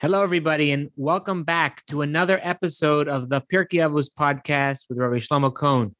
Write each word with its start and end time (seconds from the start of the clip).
Hello, 0.00 0.22
everybody, 0.22 0.70
and 0.70 0.92
welcome 0.94 1.42
back 1.42 1.84
to 1.86 2.02
another 2.02 2.38
episode 2.40 3.08
of 3.08 3.28
the 3.28 3.40
Pirkei 3.40 3.80
Avos 3.80 4.08
podcast 4.08 4.88
with 4.88 4.96
Rabbi 4.96 5.16
Shlomo 5.16 5.52
Kohn, 5.52 5.96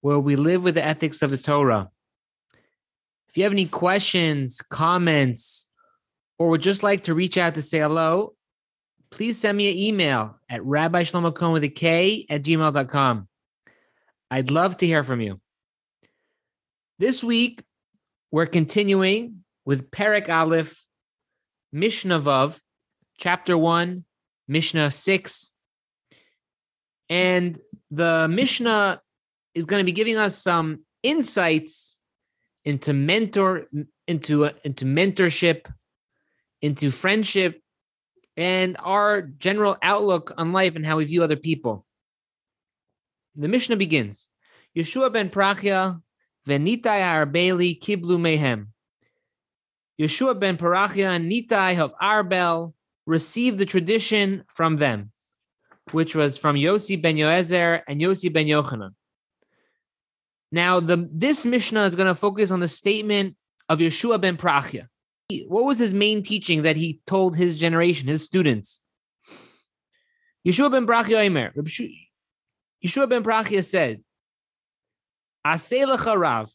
where 0.00 0.18
we 0.18 0.34
live 0.34 0.64
with 0.64 0.76
the 0.76 0.82
ethics 0.82 1.20
of 1.20 1.28
the 1.28 1.36
Torah. 1.36 1.90
If 3.28 3.36
you 3.36 3.42
have 3.42 3.52
any 3.52 3.66
questions, 3.66 4.62
comments, 4.70 5.70
or 6.38 6.48
would 6.48 6.62
just 6.62 6.82
like 6.82 7.02
to 7.02 7.12
reach 7.12 7.36
out 7.36 7.54
to 7.56 7.60
say 7.60 7.80
hello, 7.80 8.32
please 9.10 9.38
send 9.38 9.58
me 9.58 9.70
an 9.70 9.76
email 9.76 10.40
at 10.48 10.64
Rabbi 10.64 11.02
Shlomo 11.02 11.34
Kohn 11.34 11.52
with 11.52 11.64
a 11.64 11.68
K 11.68 12.24
at 12.30 12.44
gmail.com. 12.44 13.28
I'd 14.30 14.50
love 14.50 14.78
to 14.78 14.86
hear 14.86 15.04
from 15.04 15.20
you. 15.20 15.38
This 16.98 17.22
week, 17.22 17.62
we're 18.30 18.46
continuing 18.46 19.44
with 19.66 19.90
Perek 19.90 20.30
Aleph, 20.30 20.82
Mishnah 21.74 22.20
Vav, 22.20 22.58
chapter 23.18 23.56
1, 23.56 24.04
Mishnah 24.48 24.90
6. 24.90 25.50
And 27.08 27.58
the 27.90 28.28
Mishnah 28.28 29.00
is 29.54 29.64
going 29.64 29.80
to 29.80 29.84
be 29.84 29.92
giving 29.92 30.16
us 30.16 30.36
some 30.36 30.80
insights 31.02 32.00
into 32.64 32.92
mentor 32.92 33.66
into 34.06 34.50
into 34.64 34.84
mentorship, 34.84 35.66
into 36.62 36.90
friendship 36.90 37.60
and 38.36 38.76
our 38.80 39.22
general 39.22 39.76
outlook 39.82 40.32
on 40.36 40.52
life 40.52 40.76
and 40.76 40.84
how 40.84 40.96
we 40.96 41.04
view 41.04 41.22
other 41.22 41.36
people. 41.36 41.86
The 43.36 43.48
Mishnah 43.48 43.76
begins. 43.76 44.28
Yeshua 44.76 45.12
ben 45.12 45.30
Prachia 45.30 46.00
venitai 46.48 46.82
arbeli 46.82 47.78
kiblu 47.80 48.18
mehem. 48.18 48.68
Yeshua 50.00 50.38
ben 50.38 50.56
Parachia 50.56 51.14
and 51.14 51.30
Nitai 51.30 51.78
of 51.78 51.94
Arbel 52.02 52.72
received 53.06 53.58
the 53.58 53.66
tradition 53.66 54.44
from 54.48 54.76
them, 54.76 55.12
which 55.92 56.14
was 56.14 56.38
from 56.38 56.56
Yossi 56.56 57.00
ben 57.00 57.16
Yoezer 57.16 57.82
and 57.86 58.00
Yossi 58.00 58.32
ben 58.32 58.46
Yochanan. 58.46 58.90
Now, 60.52 60.80
the 60.80 61.08
this 61.12 61.44
Mishnah 61.44 61.84
is 61.84 61.96
going 61.96 62.06
to 62.06 62.14
focus 62.14 62.50
on 62.50 62.60
the 62.60 62.68
statement 62.68 63.36
of 63.68 63.78
Yeshua 63.80 64.20
ben 64.20 64.36
Prachia. 64.36 64.88
What 65.48 65.64
was 65.64 65.78
his 65.78 65.94
main 65.94 66.22
teaching 66.22 66.62
that 66.62 66.76
he 66.76 67.00
told 67.06 67.36
his 67.36 67.58
generation, 67.58 68.08
his 68.08 68.24
students? 68.24 68.80
Yeshua 70.46 70.70
ben 70.70 70.86
Prachia 70.86 71.26
Omer. 71.26 71.52
Yeshua 72.84 73.08
ben 73.08 73.24
Prachia 73.24 73.64
said, 73.64 74.02
Aseh 75.46 76.16
Rav, 76.16 76.50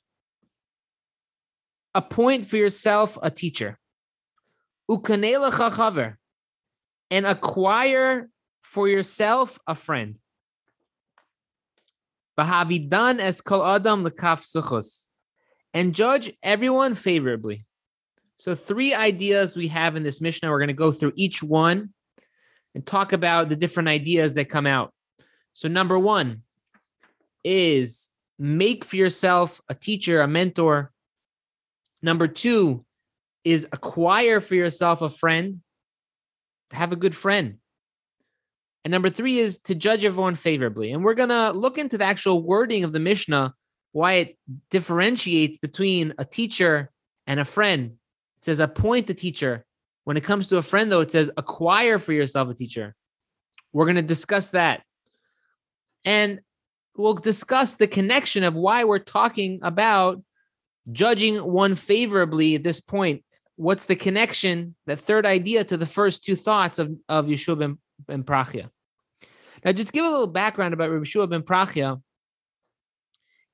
appoint 1.93 2.47
for 2.47 2.57
yourself 2.57 3.17
a 3.21 3.29
teacher. 3.29 3.77
Ukanei 4.89 5.51
chaver, 5.51 6.15
and 7.11 7.25
acquire 7.25 8.29
for 8.61 8.87
yourself 8.87 9.59
a 9.67 9.75
friend. 9.75 10.15
Bahavidan 12.37 13.19
es 13.19 13.41
kol 13.41 13.65
adam 13.65 14.05
lekaf 14.05 14.43
suchos, 14.43 15.05
and 15.73 15.93
judge 15.93 16.31
everyone 16.41 16.95
favorably. 16.95 17.65
So, 18.37 18.55
three 18.55 18.93
ideas 18.93 19.57
we 19.57 19.67
have 19.67 19.97
in 19.97 20.03
this 20.03 20.21
Mishnah. 20.21 20.49
We're 20.49 20.59
going 20.59 20.69
to 20.69 20.73
go 20.73 20.93
through 20.93 21.13
each 21.15 21.43
one 21.43 21.93
and 22.73 22.85
talk 22.85 23.11
about 23.11 23.49
the 23.49 23.57
different 23.57 23.89
ideas 23.89 24.35
that 24.35 24.47
come 24.47 24.65
out. 24.65 24.93
So, 25.53 25.67
number 25.67 25.99
one 25.99 26.43
is 27.43 28.09
make 28.37 28.85
for 28.85 28.95
yourself 28.95 29.59
a 29.67 29.75
teacher, 29.75 30.21
a 30.21 30.27
mentor. 30.27 30.91
Number 32.01 32.29
two 32.29 32.85
is 33.43 33.67
acquire 33.73 34.39
for 34.39 34.55
yourself 34.55 35.01
a 35.01 35.09
friend 35.09 35.61
have 36.71 36.91
a 36.91 36.97
good 36.97 37.15
friend. 37.15 37.57
And 38.83 38.91
number 38.91 39.09
three 39.09 39.39
is 39.39 39.59
to 39.63 39.75
judge 39.75 40.05
everyone 40.05 40.35
favorably. 40.35 40.91
And 40.91 41.03
we're 41.03 41.13
going 41.13 41.29
to 41.29 41.51
look 41.51 41.77
into 41.77 41.97
the 41.97 42.05
actual 42.05 42.41
wording 42.41 42.83
of 42.83 42.93
the 42.93 42.99
Mishnah, 42.99 43.53
why 43.91 44.13
it 44.13 44.37
differentiates 44.69 45.57
between 45.57 46.13
a 46.17 46.25
teacher 46.25 46.91
and 47.27 47.39
a 47.39 47.45
friend. 47.45 47.91
It 48.37 48.45
says 48.45 48.59
appoint 48.59 49.09
a 49.09 49.13
teacher. 49.13 49.65
When 50.05 50.17
it 50.17 50.23
comes 50.23 50.47
to 50.47 50.57
a 50.57 50.63
friend, 50.63 50.91
though, 50.91 51.01
it 51.01 51.11
says 51.11 51.29
acquire 51.37 51.99
for 51.99 52.13
yourself 52.13 52.49
a 52.49 52.53
teacher. 52.53 52.95
We're 53.73 53.85
going 53.85 53.95
to 53.97 54.01
discuss 54.01 54.51
that. 54.51 54.81
And 56.05 56.39
we'll 56.95 57.15
discuss 57.15 57.73
the 57.73 57.87
connection 57.87 58.43
of 58.43 58.55
why 58.55 58.85
we're 58.85 58.99
talking 58.99 59.59
about 59.61 60.23
judging 60.91 61.35
one 61.37 61.75
favorably 61.75 62.55
at 62.55 62.63
this 62.63 62.79
point 62.79 63.23
what's 63.59 63.85
the 63.85 63.95
connection, 63.95 64.73
the 64.85 64.95
third 64.95 65.25
idea, 65.25 65.65
to 65.65 65.75
the 65.75 65.85
first 65.85 66.23
two 66.23 66.37
thoughts 66.37 66.79
of, 66.79 66.95
of 67.09 67.25
Yeshua 67.25 67.59
ben, 67.59 67.77
ben 68.07 68.23
Prachia? 68.23 68.69
Now, 69.65 69.73
just 69.73 69.91
give 69.91 70.05
a 70.05 70.09
little 70.09 70.27
background 70.27 70.73
about 70.73 70.89
Yeshua 70.89 71.29
ben 71.29 71.41
Prachia. 71.41 72.01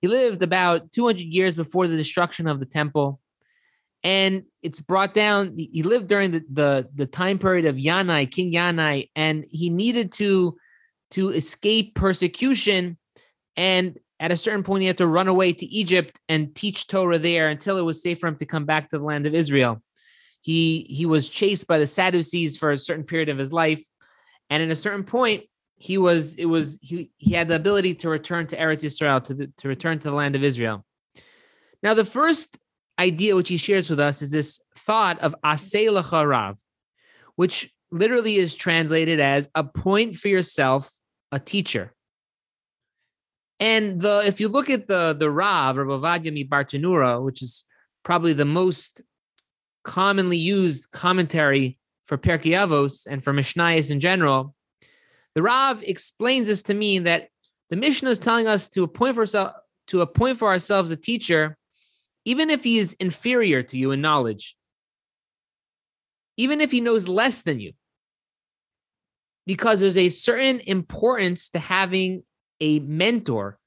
He 0.02 0.08
lived 0.08 0.44
about 0.44 0.92
200 0.92 1.22
years 1.22 1.56
before 1.56 1.88
the 1.88 1.98
destruction 1.98 2.46
of 2.48 2.60
the 2.60 2.68
temple. 2.68 3.20
And 4.04 4.44
it's 4.62 4.80
brought 4.80 5.16
down, 5.16 5.58
he 5.58 5.82
lived 5.82 6.08
during 6.08 6.30
the, 6.30 6.46
the, 6.54 6.88
the 6.94 7.08
time 7.08 7.40
period 7.40 7.66
of 7.66 7.76
Yanai, 7.76 8.30
King 8.30 8.54
Yanai, 8.54 9.10
and 9.16 9.44
he 9.50 9.72
needed 9.72 10.12
to, 10.14 10.56
to 11.12 11.32
escape 11.32 11.96
persecution. 11.96 13.00
And 13.58 13.98
at 14.20 14.32
a 14.32 14.38
certain 14.38 14.62
point, 14.62 14.82
he 14.82 14.88
had 14.88 15.00
to 15.00 15.08
run 15.08 15.28
away 15.28 15.54
to 15.54 15.66
Egypt 15.66 16.20
and 16.30 16.54
teach 16.54 16.86
Torah 16.86 17.18
there 17.18 17.50
until 17.50 17.80
it 17.80 17.82
was 17.82 18.04
safe 18.04 18.20
for 18.20 18.28
him 18.28 18.36
to 18.36 18.46
come 18.46 18.66
back 18.66 18.92
to 18.92 19.00
the 19.00 19.04
land 19.04 19.26
of 19.26 19.34
Israel. 19.34 19.82
He 20.46 20.86
he 20.88 21.08
was 21.08 21.28
chased 21.28 21.68
by 21.68 21.80
the 21.80 21.88
Sadducees 21.88 22.56
for 22.60 22.72
a 22.72 22.78
certain 22.78 23.04
period 23.04 23.30
of 23.30 23.40
his 23.40 23.52
life, 23.52 23.84
and 24.52 24.62
at 24.62 24.70
a 24.70 24.76
certain 24.76 25.04
point, 25.04 25.46
he 25.76 25.98
was 25.98 26.36
it 26.36 26.46
was 26.46 26.78
he 26.84 27.10
he 27.18 27.34
had 27.34 27.48
the 27.48 27.56
ability 27.56 27.96
to 27.96 28.10
return 28.10 28.46
to 28.48 28.56
Eretz 28.56 28.84
Israel 28.84 29.20
to 29.22 29.34
the, 29.34 29.52
to 29.58 29.68
return 29.68 29.98
to 29.98 30.08
the 30.08 30.16
land 30.16 30.36
of 30.36 30.44
Israel. 30.44 30.86
Now, 31.82 31.96
the 31.96 32.06
first 32.06 32.60
idea 33.00 33.36
which 33.36 33.50
he 33.50 33.58
shares 33.58 33.90
with 33.90 34.00
us 34.00 34.22
is 34.22 34.30
this 34.30 34.62
thought 34.78 35.18
of 35.18 35.34
asay 35.44 35.90
Rav, 36.30 36.60
which 37.36 37.74
literally 37.90 38.36
is 38.36 38.54
translated 38.54 39.20
as 39.20 39.50
appoint 39.56 40.16
for 40.16 40.28
yourself 40.28 40.92
a 41.32 41.40
teacher. 41.40 41.92
And 43.60 44.00
the 44.00 44.22
if 44.28 44.40
you 44.40 44.48
look 44.48 44.70
at 44.70 44.86
the 44.86 45.16
the 45.18 45.32
Rav 45.32 45.80
or 45.80 45.88
Bavadyami 45.88 46.48
Bartanura, 46.48 47.20
which 47.26 47.42
is 47.42 47.64
probably 48.04 48.34
the 48.34 48.46
most 48.46 49.02
commonly 49.86 50.38
used 50.38 50.92
commentary 50.92 51.78
for 52.08 52.18
Pirkei 52.18 52.52
Avos 52.52 53.08
and 53.10 53.24
for 53.24 53.34
Mishnayos 53.34 53.90
in 53.90 54.00
general, 54.00 54.54
the 55.36 55.42
Rav 55.42 55.82
explains 55.84 56.48
this 56.48 56.64
to 56.64 56.74
mean 56.74 57.04
that 57.04 57.30
the 57.70 57.76
Mishnah 57.76 58.10
is 58.10 58.20
telling 58.20 58.48
us 58.48 58.70
to 58.70 58.84
appoint 58.84 59.16
for 59.16 59.22
ourselves 59.22 59.54
to 59.88 60.02
appoint 60.02 60.40
for 60.40 60.48
ourselves 60.48 60.90
a 60.90 60.96
teacher, 60.96 61.58
even 62.26 62.50
if 62.50 62.64
he 62.64 62.80
is 62.80 62.94
inferior 62.94 63.62
to 63.62 63.78
you 63.78 63.92
in 63.92 64.02
knowledge, 64.02 64.56
even 66.38 66.60
if 66.60 66.72
he 66.72 66.82
knows 66.82 67.08
less 67.08 67.44
than 67.44 67.60
you, 67.60 67.74
because 69.46 69.80
there's 69.80 69.98
a 69.98 70.10
certain 70.10 70.60
importance 70.62 71.50
to 71.50 71.60
having 71.60 72.24
a 72.62 72.80
mentor, 72.80 73.60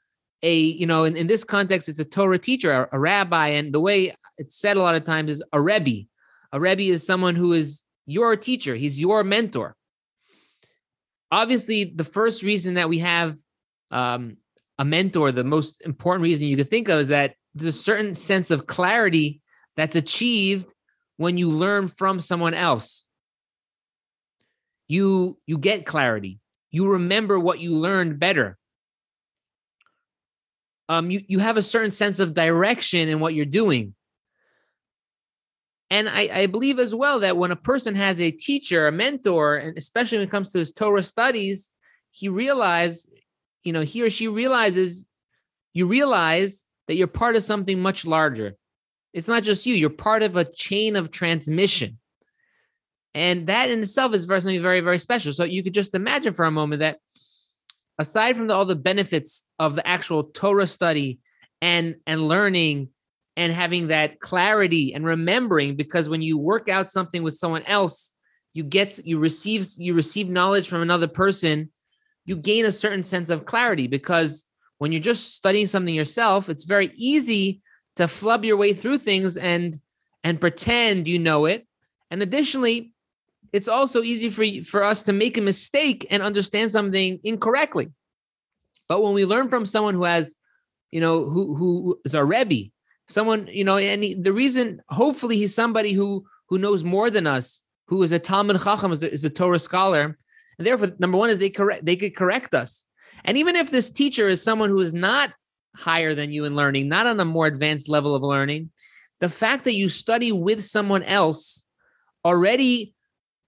a 0.42 0.58
you 0.58 0.86
know, 0.86 1.04
in, 1.04 1.16
in 1.16 1.28
this 1.28 1.44
context, 1.44 1.88
it's 1.88 2.00
a 2.00 2.04
Torah 2.04 2.38
teacher, 2.38 2.72
a, 2.72 2.96
a 2.96 2.98
rabbi, 2.98 3.48
and 3.48 3.72
the 3.72 3.80
way 3.80 4.12
it's 4.38 4.56
said 4.56 4.76
a 4.76 4.82
lot 4.82 4.94
of 4.94 5.04
times 5.04 5.30
is 5.30 5.42
a 5.52 5.60
rebbe. 5.60 6.06
A 6.52 6.60
rebbe 6.60 6.82
is 6.82 7.04
someone 7.04 7.34
who 7.34 7.52
is 7.52 7.84
your 8.06 8.36
teacher. 8.36 8.74
He's 8.74 9.00
your 9.00 9.22
mentor. 9.22 9.76
Obviously, 11.30 11.84
the 11.84 12.04
first 12.04 12.42
reason 12.42 12.74
that 12.74 12.88
we 12.88 13.00
have 13.00 13.36
um, 13.90 14.38
a 14.78 14.84
mentor, 14.84 15.32
the 15.32 15.44
most 15.44 15.82
important 15.84 16.22
reason 16.22 16.48
you 16.48 16.56
could 16.56 16.70
think 16.70 16.88
of 16.88 17.00
is 17.00 17.08
that 17.08 17.34
there's 17.54 17.74
a 17.74 17.78
certain 17.78 18.14
sense 18.14 18.50
of 18.50 18.66
clarity 18.66 19.42
that's 19.76 19.96
achieved 19.96 20.72
when 21.16 21.36
you 21.36 21.50
learn 21.50 21.88
from 21.88 22.20
someone 22.20 22.54
else. 22.54 23.06
You 24.86 25.38
you 25.46 25.58
get 25.58 25.84
clarity. 25.84 26.40
You 26.70 26.92
remember 26.92 27.38
what 27.38 27.60
you 27.60 27.74
learned 27.74 28.18
better. 28.18 28.56
Um, 30.88 31.10
you 31.10 31.22
you 31.28 31.40
have 31.40 31.58
a 31.58 31.62
certain 31.62 31.90
sense 31.90 32.20
of 32.20 32.32
direction 32.32 33.08
in 33.08 33.20
what 33.20 33.34
you're 33.34 33.44
doing. 33.44 33.94
And 35.90 36.08
I, 36.08 36.28
I, 36.32 36.46
believe 36.46 36.78
as 36.78 36.94
well 36.94 37.20
that 37.20 37.38
when 37.38 37.50
a 37.50 37.56
person 37.56 37.94
has 37.94 38.20
a 38.20 38.30
teacher, 38.30 38.86
a 38.86 38.92
mentor, 38.92 39.56
and 39.56 39.78
especially 39.78 40.18
when 40.18 40.26
it 40.26 40.30
comes 40.30 40.50
to 40.52 40.58
his 40.58 40.72
Torah 40.72 41.02
studies, 41.02 41.72
he 42.10 42.28
realizes, 42.28 43.06
you 43.64 43.72
know, 43.72 43.80
he 43.80 44.02
or 44.02 44.10
she 44.10 44.28
realizes, 44.28 45.06
you 45.72 45.86
realize 45.86 46.64
that 46.86 46.96
you're 46.96 47.06
part 47.06 47.36
of 47.36 47.44
something 47.44 47.80
much 47.80 48.04
larger. 48.04 48.54
It's 49.14 49.28
not 49.28 49.42
just 49.42 49.64
you, 49.64 49.74
you're 49.74 49.90
part 49.90 50.22
of 50.22 50.36
a 50.36 50.44
chain 50.44 50.94
of 50.94 51.10
transmission. 51.10 51.98
And 53.14 53.46
that 53.46 53.70
in 53.70 53.82
itself 53.82 54.14
is 54.14 54.24
something 54.24 54.62
very, 54.62 54.80
very 54.80 54.98
special. 54.98 55.32
So 55.32 55.44
you 55.44 55.62
could 55.62 55.74
just 55.74 55.94
imagine 55.94 56.34
for 56.34 56.44
a 56.44 56.50
moment 56.50 56.80
that 56.80 56.98
aside 57.98 58.36
from 58.36 58.46
the, 58.46 58.54
all 58.54 58.64
the 58.64 58.76
benefits 58.76 59.44
of 59.58 59.74
the 59.74 59.86
actual 59.86 60.24
Torah 60.24 60.66
study 60.66 61.20
and 61.60 61.96
and 62.06 62.28
learning 62.28 62.90
and 63.38 63.52
having 63.52 63.86
that 63.86 64.20
clarity 64.20 64.92
and 64.92 65.06
remembering 65.06 65.76
because 65.76 66.10
when 66.10 66.20
you 66.20 66.36
work 66.36 66.68
out 66.68 66.90
something 66.90 67.22
with 67.22 67.34
someone 67.34 67.62
else 67.62 68.12
you 68.58 68.64
get 68.64 68.98
you 69.06 69.18
receive 69.18 69.64
you 69.76 69.94
receive 69.94 70.28
knowledge 70.28 70.68
from 70.68 70.82
another 70.82 71.06
person, 71.06 71.70
you 72.24 72.36
gain 72.36 72.64
a 72.64 72.72
certain 72.72 73.04
sense 73.04 73.30
of 73.30 73.46
clarity 73.46 73.86
because 73.86 74.46
when 74.78 74.90
you're 74.90 75.00
just 75.00 75.34
studying 75.34 75.68
something 75.68 75.94
yourself, 75.94 76.48
it's 76.48 76.64
very 76.64 76.92
easy 76.96 77.60
to 77.96 78.08
flub 78.08 78.44
your 78.44 78.56
way 78.56 78.72
through 78.72 78.98
things 78.98 79.36
and 79.36 79.78
and 80.24 80.40
pretend 80.40 81.06
you 81.06 81.20
know 81.20 81.46
it. 81.46 81.68
And 82.10 82.20
additionally, 82.20 82.92
it's 83.52 83.68
also 83.68 84.02
easy 84.02 84.28
for 84.28 84.44
for 84.68 84.82
us 84.82 85.04
to 85.04 85.12
make 85.12 85.38
a 85.38 85.42
mistake 85.42 86.06
and 86.10 86.20
understand 86.20 86.72
something 86.72 87.20
incorrectly. 87.22 87.92
But 88.88 89.02
when 89.02 89.12
we 89.14 89.24
learn 89.24 89.50
from 89.50 89.66
someone 89.66 89.94
who 89.94 90.04
has, 90.04 90.34
you 90.90 91.00
know, 91.00 91.24
who 91.24 91.54
who 91.54 92.00
is 92.04 92.14
a 92.14 92.24
rebbe, 92.24 92.70
someone 93.08 93.48
you 93.50 93.64
know, 93.64 93.78
and 93.78 94.04
he, 94.04 94.14
the 94.14 94.32
reason, 94.32 94.82
hopefully, 94.88 95.36
he's 95.36 95.54
somebody 95.54 95.92
who 95.92 96.26
who 96.48 96.58
knows 96.58 96.84
more 96.84 97.10
than 97.10 97.26
us, 97.26 97.62
who 97.86 98.02
is 98.02 98.12
a 98.12 98.18
Talmud 98.18 98.60
Chacham, 98.62 98.92
is 98.92 99.02
a, 99.02 99.12
is 99.12 99.24
a 99.24 99.30
Torah 99.30 99.58
scholar, 99.58 100.16
and 100.58 100.66
therefore, 100.66 100.90
number 100.98 101.18
one 101.18 101.30
is 101.30 101.38
they 101.38 101.50
correct 101.50 101.84
they 101.84 101.96
could 101.96 102.16
correct 102.16 102.54
us. 102.54 102.86
And 103.24 103.36
even 103.36 103.56
if 103.56 103.70
this 103.70 103.90
teacher 103.90 104.28
is 104.28 104.42
someone 104.42 104.70
who 104.70 104.80
is 104.80 104.92
not 104.92 105.32
higher 105.74 106.14
than 106.14 106.30
you 106.30 106.44
in 106.44 106.54
learning, 106.54 106.88
not 106.88 107.06
on 107.06 107.20
a 107.20 107.24
more 107.24 107.46
advanced 107.46 107.88
level 107.88 108.14
of 108.14 108.22
learning, 108.22 108.70
the 109.20 109.28
fact 109.28 109.64
that 109.64 109.74
you 109.74 109.88
study 109.88 110.32
with 110.32 110.64
someone 110.64 111.02
else 111.02 111.64
already 112.24 112.94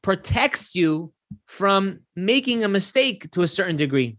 protects 0.03 0.75
you 0.75 1.13
from 1.47 2.01
making 2.17 2.65
a 2.65 2.69
mistake 2.69 3.31
to 3.33 3.43
a 3.43 3.49
certain 3.49 3.77
degree. 3.77 4.17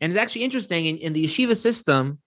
And 0.00 0.12
it's 0.12 0.20
actually 0.20 0.44
interesting 0.44 0.86
in, 0.86 0.98
in 0.98 1.12
the 1.12 1.24
yeshiva 1.24 1.56
system, 1.56 2.18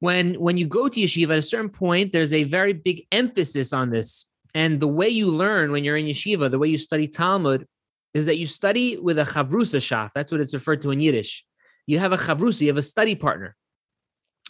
when 0.00 0.34
when 0.34 0.56
you 0.56 0.66
go 0.66 0.88
to 0.88 1.00
yeshiva 1.00 1.32
at 1.32 1.38
a 1.38 1.42
certain 1.42 1.70
point, 1.70 2.12
there's 2.12 2.32
a 2.32 2.44
very 2.44 2.72
big 2.72 3.06
emphasis 3.10 3.72
on 3.72 3.90
this. 3.90 4.30
And 4.54 4.80
the 4.80 4.88
way 4.88 5.08
you 5.08 5.26
learn 5.26 5.72
when 5.72 5.84
you're 5.84 5.96
in 5.96 6.06
yeshiva, 6.06 6.50
the 6.50 6.58
way 6.58 6.68
you 6.68 6.78
study 6.78 7.08
Talmud, 7.08 7.66
is 8.14 8.26
that 8.26 8.38
you 8.38 8.46
study 8.46 8.96
with 8.96 9.18
a 9.18 9.24
chavrusa 9.24 9.80
shaf. 9.80 10.10
That's 10.14 10.32
what 10.32 10.40
it's 10.40 10.54
referred 10.54 10.82
to 10.82 10.90
in 10.90 11.00
Yiddish. 11.00 11.44
You 11.86 11.98
have 11.98 12.12
a 12.12 12.16
chavrusa, 12.16 12.62
you 12.62 12.68
have 12.68 12.76
a 12.76 12.82
study 12.82 13.14
partner. 13.14 13.56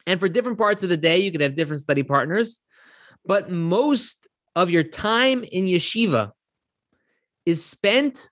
And 0.06 0.19
for 0.21 0.29
different 0.29 0.59
parts 0.59 0.83
of 0.83 0.89
the 0.89 0.97
day, 0.97 1.19
you 1.19 1.31
could 1.31 1.41
have 1.41 1.55
different 1.55 1.83
study 1.83 2.03
partners. 2.03 2.61
But 3.27 3.50
most 3.50 4.29
of 4.56 4.71
your 4.71 4.83
time 4.83 5.45
in 5.45 5.67
yeshiva 5.67 6.33
is 7.45 7.65
spent 7.65 8.31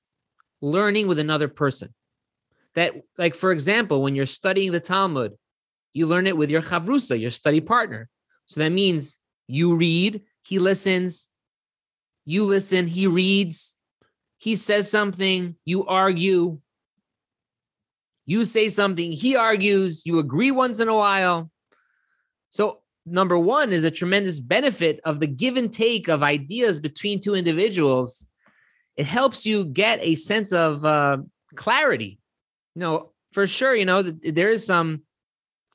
learning 0.60 1.06
with 1.06 1.18
another 1.18 1.48
person. 1.48 1.92
That, 2.74 2.94
like, 3.18 3.34
for 3.34 3.52
example, 3.52 4.02
when 4.02 4.14
you're 4.14 4.26
studying 4.26 4.72
the 4.72 4.80
Talmud, 4.80 5.32
you 5.96 6.06
learn 6.06 6.26
it 6.26 6.36
with 6.36 6.50
your 6.50 6.62
chavrusa, 6.62 7.18
your 7.20 7.30
study 7.30 7.60
partner. 7.60 8.08
So 8.46 8.60
that 8.60 8.70
means 8.70 9.18
you 9.48 9.76
read, 9.76 10.22
he 10.42 10.58
listens, 10.58 11.30
you 12.24 12.44
listen, 12.44 12.86
he 12.86 13.06
reads, 13.06 13.76
he 14.38 14.56
says 14.56 14.90
something, 14.90 15.56
you 15.64 15.86
argue, 15.86 16.58
you 18.26 18.44
say 18.44 18.68
something, 18.68 19.10
he 19.10 19.36
argues, 19.36 20.04
you 20.04 20.18
agree 20.18 20.50
once 20.50 20.80
in 20.80 20.88
a 20.88 20.94
while. 20.94 21.50
So, 22.50 22.80
number 23.06 23.38
one 23.38 23.72
is 23.72 23.84
a 23.84 23.90
tremendous 23.90 24.40
benefit 24.40 25.00
of 25.04 25.20
the 25.20 25.26
give 25.26 25.56
and 25.56 25.72
take 25.72 26.08
of 26.08 26.22
ideas 26.22 26.80
between 26.80 27.20
two 27.20 27.34
individuals 27.34 28.26
it 28.96 29.06
helps 29.06 29.44
you 29.44 29.64
get 29.64 29.98
a 30.00 30.14
sense 30.14 30.52
of 30.52 30.84
uh, 30.84 31.18
clarity. 31.54 32.18
You 32.74 32.80
know, 32.80 33.12
for 33.32 33.46
sure, 33.46 33.74
you 33.74 33.84
know, 33.84 34.02
there 34.02 34.50
is 34.50 34.66
some 34.66 35.02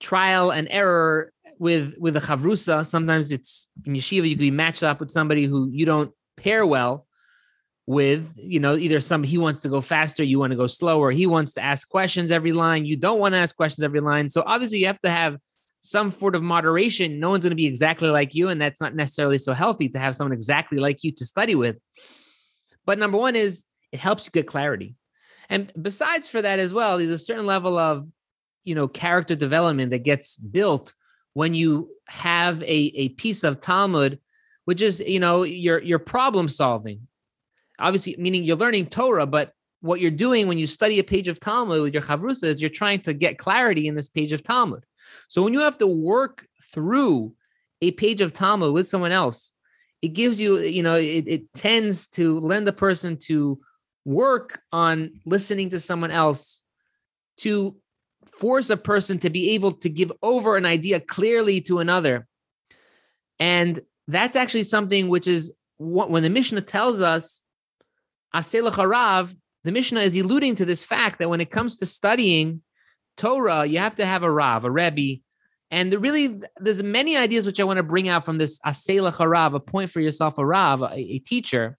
trial 0.01 0.51
and 0.51 0.67
error 0.69 1.31
with 1.59 1.95
with 1.99 2.15
the 2.15 2.19
chavrusa. 2.19 2.85
Sometimes 2.85 3.31
it's 3.31 3.69
in 3.85 3.93
yeshiva, 3.93 4.27
you 4.27 4.35
can 4.35 4.39
be 4.39 4.51
matched 4.51 4.83
up 4.83 4.99
with 4.99 5.11
somebody 5.11 5.45
who 5.45 5.69
you 5.71 5.85
don't 5.85 6.11
pair 6.35 6.65
well 6.65 7.05
with. 7.85 8.33
You 8.35 8.59
know, 8.59 8.75
either 8.75 8.99
some 8.99 9.23
he 9.23 9.37
wants 9.37 9.61
to 9.61 9.69
go 9.69 9.79
faster, 9.79 10.23
you 10.23 10.39
want 10.39 10.51
to 10.51 10.57
go 10.57 10.67
slower. 10.67 11.11
He 11.11 11.27
wants 11.27 11.53
to 11.53 11.61
ask 11.61 11.87
questions 11.87 12.31
every 12.31 12.51
line, 12.51 12.85
you 12.85 12.97
don't 12.97 13.19
want 13.19 13.33
to 13.33 13.37
ask 13.37 13.55
questions 13.55 13.83
every 13.83 14.01
line. 14.01 14.29
So 14.29 14.43
obviously, 14.45 14.79
you 14.79 14.87
have 14.87 15.01
to 15.01 15.09
have 15.09 15.37
some 15.81 16.11
sort 16.11 16.35
of 16.35 16.43
moderation. 16.43 17.19
No 17.19 17.29
one's 17.29 17.43
going 17.43 17.51
to 17.51 17.55
be 17.55 17.65
exactly 17.65 18.09
like 18.09 18.35
you, 18.35 18.49
and 18.49 18.59
that's 18.59 18.81
not 18.81 18.95
necessarily 18.95 19.37
so 19.37 19.53
healthy 19.53 19.89
to 19.89 19.99
have 19.99 20.15
someone 20.15 20.33
exactly 20.33 20.79
like 20.79 21.03
you 21.03 21.11
to 21.13 21.25
study 21.25 21.55
with. 21.55 21.77
But 22.85 22.99
number 22.99 23.17
one 23.17 23.35
is 23.35 23.65
it 23.91 23.99
helps 23.99 24.25
you 24.25 24.31
get 24.31 24.47
clarity. 24.47 24.95
And 25.49 25.71
besides 25.79 26.27
for 26.29 26.41
that 26.41 26.59
as 26.59 26.73
well, 26.73 26.97
there's 26.97 27.09
a 27.09 27.19
certain 27.19 27.45
level 27.45 27.77
of, 27.77 28.07
you 28.63 28.75
know, 28.75 28.87
character 28.87 29.35
development 29.35 29.91
that 29.91 30.03
gets 30.03 30.37
built 30.37 30.93
when 31.33 31.53
you 31.53 31.89
have 32.07 32.61
a, 32.63 32.65
a 32.65 33.09
piece 33.09 33.43
of 33.43 33.59
Talmud, 33.59 34.19
which 34.65 34.81
is, 34.81 34.99
you 34.99 35.19
know, 35.19 35.43
your 35.43 35.81
your 35.81 35.99
problem 35.99 36.47
solving. 36.47 37.07
Obviously, 37.79 38.15
meaning 38.17 38.43
you're 38.43 38.57
learning 38.57 38.87
Torah, 38.87 39.25
but 39.25 39.53
what 39.81 39.99
you're 39.99 40.11
doing 40.11 40.47
when 40.47 40.59
you 40.59 40.67
study 40.67 40.99
a 40.99 41.03
page 41.03 41.27
of 41.27 41.39
Talmud 41.39 41.81
with 41.81 41.93
your 41.93 42.03
chavrusa 42.03 42.43
is 42.43 42.61
you're 42.61 42.69
trying 42.69 43.01
to 43.01 43.13
get 43.13 43.39
clarity 43.39 43.87
in 43.87 43.95
this 43.95 44.09
page 44.09 44.31
of 44.31 44.43
Talmud. 44.43 44.85
So 45.27 45.41
when 45.41 45.53
you 45.53 45.61
have 45.61 45.79
to 45.79 45.87
work 45.87 46.45
through 46.71 47.33
a 47.81 47.91
page 47.91 48.21
of 48.21 48.33
Talmud 48.33 48.73
with 48.73 48.87
someone 48.87 49.11
else, 49.11 49.53
it 50.01 50.09
gives 50.09 50.39
you, 50.39 50.59
you 50.59 50.83
know, 50.83 50.95
it, 50.95 51.27
it 51.27 51.53
tends 51.53 52.07
to 52.09 52.39
lend 52.39 52.67
the 52.67 52.73
person 52.73 53.17
to 53.17 53.59
work 54.05 54.61
on 54.71 55.19
listening 55.25 55.69
to 55.71 55.79
someone 55.79 56.11
else 56.11 56.63
to 57.37 57.75
force 58.37 58.69
a 58.69 58.77
person 58.77 59.19
to 59.19 59.29
be 59.29 59.51
able 59.51 59.71
to 59.71 59.89
give 59.89 60.11
over 60.21 60.57
an 60.57 60.65
idea 60.65 60.99
clearly 60.99 61.61
to 61.61 61.79
another. 61.79 62.27
And 63.39 63.81
that's 64.07 64.35
actually 64.35 64.63
something 64.63 65.09
which 65.09 65.27
is 65.27 65.53
when 65.77 66.23
the 66.23 66.29
Mishnah 66.29 66.61
tells 66.61 67.01
us, 67.01 67.41
Aselach 68.35 68.73
Harav, 68.73 69.35
the 69.63 69.71
Mishnah 69.71 70.01
is 70.01 70.15
alluding 70.15 70.55
to 70.55 70.65
this 70.65 70.85
fact 70.85 71.19
that 71.19 71.29
when 71.29 71.41
it 71.41 71.51
comes 71.51 71.77
to 71.77 71.85
studying 71.85 72.61
Torah, 73.17 73.65
you 73.65 73.79
have 73.79 73.95
to 73.95 74.05
have 74.05 74.23
a 74.23 74.31
Rav, 74.31 74.63
a 74.65 74.71
Rebbe, 74.71 75.21
and 75.71 75.93
really, 75.93 76.41
there's 76.57 76.83
many 76.83 77.15
ideas 77.15 77.45
which 77.45 77.59
I 77.59 77.63
want 77.63 77.77
to 77.77 77.83
bring 77.83 78.09
out 78.09 78.25
from 78.25 78.37
this 78.37 78.59
Asela 78.59 79.13
Harav, 79.13 79.55
a 79.55 79.59
point 79.59 79.89
for 79.89 80.01
yourself, 80.01 80.37
a 80.37 80.45
Rav, 80.45 80.81
a, 80.81 80.93
a 80.93 81.19
teacher, 81.19 81.77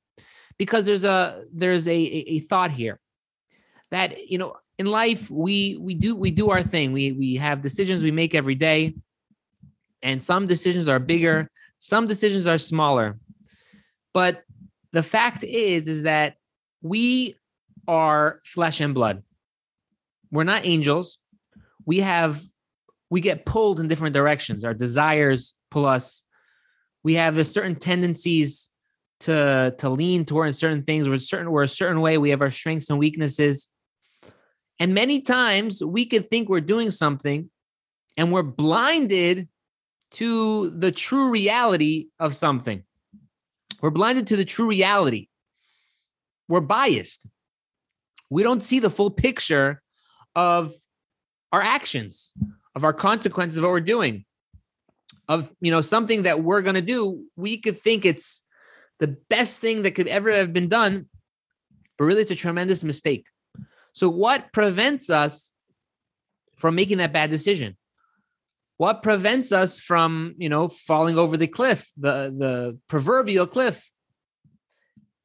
because 0.59 0.87
there's 0.87 1.05
a 1.05 1.45
there's 1.53 1.87
a, 1.87 1.93
a, 1.93 2.25
a 2.29 2.39
thought 2.41 2.71
here 2.71 2.99
that 3.91 4.31
you 4.31 4.39
know 4.39 4.57
in 4.83 4.89
life 4.91 5.31
we 5.31 5.79
we 5.81 5.95
do 5.95 6.17
we 6.17 6.33
do 6.33 6.51
our 6.51 6.65
thing. 6.65 6.93
We 6.93 7.13
we 7.13 7.37
have 7.37 7.61
decisions 7.61 8.03
we 8.03 8.11
make 8.11 8.35
every 8.35 8.57
day, 8.57 8.97
and 10.03 10.21
some 10.21 10.49
decisions 10.49 10.89
are 10.89 10.99
bigger, 10.99 11.49
some 11.79 12.09
decisions 12.09 12.49
are 12.49 12.59
smaller. 12.59 13.17
But 14.13 14.43
the 14.93 15.05
fact 15.05 15.45
is, 15.45 15.87
is 15.87 16.03
that 16.03 16.35
we 16.83 17.37
are 17.87 18.41
flesh 18.45 18.81
and 18.81 18.93
blood. 18.93 19.23
We're 20.33 20.51
not 20.53 20.67
angels. 20.67 21.19
We 21.87 22.01
have 22.01 22.43
we 23.09 23.21
get 23.21 23.47
pulled 23.47 23.79
in 23.79 23.87
different 23.87 24.15
directions. 24.15 24.65
Our 24.65 24.75
desires 24.75 25.55
pull 25.71 25.87
us. 25.87 26.25
We 27.05 27.15
have 27.15 27.39
a 27.39 27.45
certain 27.45 27.77
tendencies 27.77 28.73
to 29.21 29.77
to 29.79 29.89
lean 29.91 30.25
towards 30.25 30.59
certain 30.59 30.83
things. 30.83 31.09
We're 31.09 31.19
certain 31.19 31.53
we're 31.53 31.63
a 31.63 31.69
certain 31.69 32.01
way. 32.01 32.19
We 32.19 32.31
have 32.31 32.43
our 32.43 32.51
strengths 32.51 32.91
and 32.91 32.99
weaknesses. 32.99 33.69
And 34.79 34.95
many 34.95 35.21
times 35.21 35.83
we 35.83 36.07
could 36.07 36.31
think 36.31 36.49
we're 36.49 36.61
doing 36.61 36.91
something 36.91 37.51
and 38.17 38.33
we're 38.33 38.43
blinded 38.43 39.49
to 40.13 40.71
the 40.71 40.93
true 40.93 41.31
reality 41.31 42.09
of 42.19 42.35
something. 42.35 42.83
We're 43.81 43.91
blinded 43.91 44.27
to 44.29 44.37
the 44.37 44.45
true 44.45 44.69
reality. 44.69 45.29
We're 46.49 46.61
biased. 46.61 47.27
We 48.29 48.43
don't 48.43 48.63
see 48.63 48.79
the 48.79 48.91
full 48.91 49.11
picture 49.11 49.83
of 50.35 50.75
our 51.53 51.63
actions 51.63 52.35
of 52.75 52.85
our 52.85 52.93
consequences 52.93 53.59
of 53.59 53.65
what 53.65 53.71
we're 53.71 53.81
doing, 53.81 54.25
of 55.29 55.53
you 55.61 55.71
know 55.71 55.81
something 55.81 56.23
that 56.23 56.43
we're 56.43 56.63
going 56.63 56.75
to 56.75 56.83
do. 56.83 57.25
We 57.37 57.59
could 57.59 57.79
think 57.79 58.05
it's 58.05 58.43
the 58.99 59.09
best 59.29 59.61
thing 59.61 59.83
that 59.83 59.93
could 59.93 60.09
ever 60.09 60.31
have 60.33 60.53
been 60.53 60.69
done, 60.69 61.07
but 61.99 62.05
really 62.05 62.23
it's 62.23 62.31
a 62.31 62.37
tremendous 62.37 62.85
mistake. 62.85 63.27
So, 63.93 64.09
what 64.09 64.53
prevents 64.53 65.11
us 65.11 65.53
from 66.57 66.75
making 66.75 66.99
that 66.99 67.13
bad 67.13 67.31
decision? 67.31 67.77
What 68.79 69.03
prevents 69.03 69.53
us 69.53 69.81
from, 69.81 70.35
you 70.39 70.49
know, 70.49 70.69
falling 70.69 71.19
over 71.19 71.37
the 71.37 71.47
cliff, 71.47 71.91
the 71.97 72.35
the 72.37 72.79
proverbial 72.89 73.47
cliff? 73.47 73.89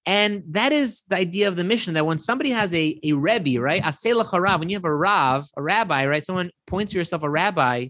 And 0.05 0.43
that 0.51 0.71
is 0.71 1.03
the 1.09 1.17
idea 1.17 1.49
of 1.49 1.57
the 1.57 1.65
Mishnah 1.65 1.93
that 1.93 2.05
when 2.05 2.17
somebody 2.17 2.51
has 2.51 2.73
a, 2.73 2.97
a 3.03 3.11
Rebbe, 3.11 3.59
right? 3.59 3.83
Aselach 3.83 4.27
Harav, 4.27 4.59
when 4.59 4.69
you 4.69 4.77
have 4.77 4.85
a 4.85 4.95
Rav, 4.95 5.49
a 5.57 5.61
rabbi, 5.61 6.05
right? 6.05 6.25
Someone 6.25 6.49
points 6.65 6.93
to 6.93 6.97
yourself 6.97 7.23
a 7.23 7.29
rabbi, 7.29 7.89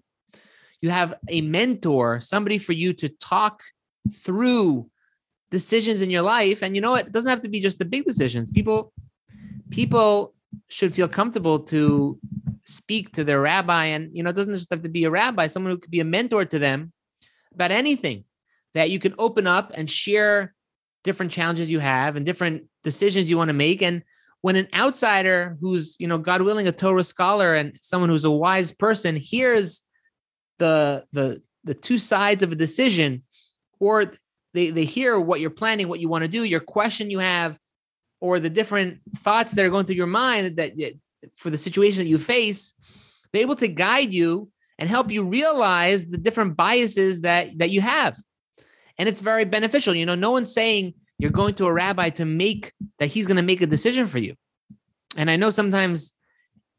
you 0.82 0.90
have 0.90 1.14
a 1.30 1.42
mentor, 1.42 2.20
somebody 2.20 2.58
for 2.58 2.74
you 2.74 2.94
to 2.94 3.10
talk 3.10 3.62
through 4.12 4.90
decisions 5.52 6.02
in 6.02 6.10
your 6.10 6.24
life. 6.24 6.64
And 6.64 6.76
you 6.76 6.82
know 6.82 6.92
what? 6.92 7.06
It 7.06 7.12
doesn't 7.12 7.30
have 7.30 7.44
to 7.44 7.50
be 7.50 7.60
just 7.60 7.78
the 7.78 7.86
big 7.86 8.06
decisions. 8.06 8.50
People, 8.52 8.92
people 9.70 10.34
should 10.68 10.94
feel 10.94 11.08
comfortable 11.08 11.60
to 11.60 12.20
speak 12.64 13.14
to 13.14 13.24
their 13.24 13.42
rabbi. 13.42 13.86
And 13.86 14.16
you 14.16 14.24
know, 14.24 14.30
it 14.30 14.36
doesn't 14.36 14.54
just 14.54 14.70
have 14.72 14.84
to 14.84 14.90
be 14.90 15.06
a 15.06 15.12
rabbi, 15.12 15.48
someone 15.48 15.72
who 15.72 15.80
could 15.80 15.92
be 15.92 16.00
a 16.00 16.06
mentor 16.06 16.46
to 16.46 16.60
them 16.60 16.92
about 17.54 17.72
anything 17.72 18.26
that 18.74 18.90
you 18.90 19.00
can 19.00 19.16
open 19.18 19.48
up 19.48 19.72
and 19.74 19.90
share 19.90 20.54
different 21.04 21.32
challenges 21.32 21.72
you 21.72 21.80
have 21.80 22.16
and 22.16 22.26
different 22.26 22.64
decisions 22.84 23.30
you 23.30 23.38
want 23.38 23.50
to 23.50 23.54
make. 23.54 23.82
And 23.82 24.04
when 24.42 24.56
an 24.56 24.68
outsider 24.74 25.58
who's, 25.60 25.96
you 26.00 26.08
know, 26.08 26.18
God 26.18 26.42
willing, 26.42 26.68
a 26.68 26.72
Torah 26.72 27.04
scholar 27.04 27.56
and 27.56 27.78
someone 27.82 28.10
who's 28.10 28.26
a 28.26 28.32
wise 28.32 28.72
person 28.72 29.16
hears 29.16 29.82
the 30.60 31.06
the 31.12 31.42
the 31.64 31.74
two 31.74 31.98
sides 31.98 32.44
of 32.44 32.52
a 32.52 32.56
decision, 32.56 33.24
or 33.80 34.12
they 34.54 34.70
they 34.70 34.86
hear 34.86 35.20
what 35.20 35.40
you're 35.40 35.50
planning, 35.50 35.88
what 35.88 36.00
you 36.00 36.10
want 36.10 36.24
to 36.24 36.28
do, 36.28 36.44
your 36.44 36.60
question 36.60 37.10
you 37.10 37.20
have, 37.20 37.60
or 38.20 38.40
the 38.40 38.50
different 38.50 39.00
thoughts 39.18 39.54
that 39.54 39.66
are 39.66 39.70
going 39.70 39.86
through 39.86 39.96
your 39.96 40.08
mind 40.08 40.56
that 40.58 40.74
for 41.36 41.50
the 41.50 41.58
situation 41.58 42.04
that 42.04 42.10
you 42.10 42.18
face, 42.18 42.74
they're 43.32 43.42
able 43.42 43.56
to 43.56 43.68
guide 43.68 44.14
you 44.14 44.50
and 44.80 44.90
help 44.90 45.12
you 45.12 45.24
realize 45.24 46.06
the 46.06 46.18
different 46.18 46.56
biases 46.56 47.22
that 47.22 47.58
that 47.58 47.70
you 47.70 47.82
have. 47.82 48.18
And 48.98 49.08
it's 49.08 49.22
very 49.22 49.46
beneficial. 49.46 49.96
You 49.96 50.06
know 50.06 50.16
no 50.16 50.32
one's 50.32 50.54
saying 50.54 50.94
you're 51.20 51.32
going 51.32 51.56
to 51.56 51.66
a 51.66 51.74
rabbi 51.74 52.10
to 52.12 52.26
make 52.26 52.74
that 53.00 53.08
he's 53.08 53.26
going 53.26 53.38
to 53.38 53.44
make 53.44 53.62
a 53.62 53.68
decision 53.68 54.08
for 54.08 54.20
you. 54.20 54.36
And 55.16 55.30
i 55.32 55.36
know 55.36 55.50
sometimes 55.50 56.14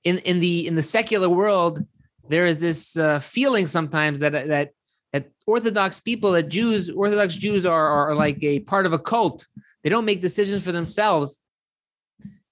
in 0.04 0.18
in 0.18 0.40
the 0.40 0.66
in 0.66 0.74
the 0.74 0.82
secular 0.82 1.28
world 1.28 1.84
there 2.28 2.46
is 2.46 2.60
this 2.60 2.96
uh, 2.96 3.18
feeling 3.18 3.66
sometimes 3.66 4.20
that 4.20 4.32
that 4.32 4.70
that 5.12 5.24
orthodox 5.46 6.00
people 6.00 6.32
that 6.32 6.48
jews 6.48 6.90
orthodox 6.90 7.34
jews 7.34 7.64
are 7.64 7.88
are 7.88 8.14
like 8.14 8.42
a 8.42 8.60
part 8.60 8.86
of 8.86 8.92
a 8.92 8.98
cult 8.98 9.46
they 9.88 9.90
don't 9.90 10.04
make 10.04 10.20
decisions 10.20 10.62
for 10.62 10.70
themselves. 10.70 11.38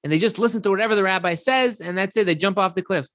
And 0.02 0.10
they 0.10 0.18
just 0.18 0.38
listen 0.38 0.62
to 0.62 0.70
whatever 0.70 0.94
the 0.94 1.02
rabbi 1.02 1.34
says 1.34 1.82
and 1.82 1.98
that's 1.98 2.16
it. 2.16 2.24
They 2.24 2.34
jump 2.34 2.56
off 2.56 2.74
the 2.74 2.80
cliff. 2.80 3.06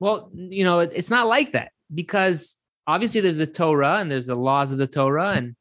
Well, 0.00 0.30
you 0.32 0.64
know, 0.64 0.78
it's 0.78 1.10
not 1.10 1.26
like 1.26 1.52
that 1.52 1.72
because 1.94 2.56
obviously 2.86 3.20
there's 3.20 3.36
the 3.36 3.46
Torah 3.46 3.96
and 3.96 4.10
there's 4.10 4.24
the 4.24 4.34
laws 4.34 4.72
of 4.72 4.78
the 4.78 4.86
Torah 4.86 5.32
and 5.32 5.56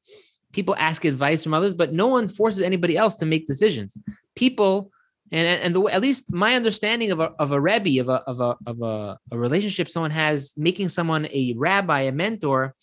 people 0.53 0.77
ask 0.77 1.03
advice 1.03 1.43
from 1.43 1.53
others, 1.53 1.75
but 1.75 1.91
no 1.91 2.08
one 2.08 2.29
forces 2.29 2.62
anybody 2.62 2.96
else 2.96 3.17
to 3.17 3.25
make 3.25 3.48
decisions. 3.48 3.98
People 4.34 4.89
and 5.34 5.46
and 5.46 5.75
the 5.75 5.81
at 5.88 6.01
least 6.01 6.31
my 6.31 6.55
understanding 6.55 7.12
of 7.12 7.20
a 7.20 7.34
of 7.38 7.51
a 7.51 7.60
rebbe 7.60 8.00
of 8.00 8.08
a 8.08 8.24
of 8.27 8.39
a 8.39 8.55
of 8.65 8.81
a, 8.81 9.17
a 9.31 9.38
relationship 9.38 9.89
someone 9.89 10.12
has 10.12 10.53
making 10.55 10.88
someone 10.88 11.25
a 11.25 11.53
rabbi 11.58 12.03
a 12.03 12.13
mentor 12.13 12.75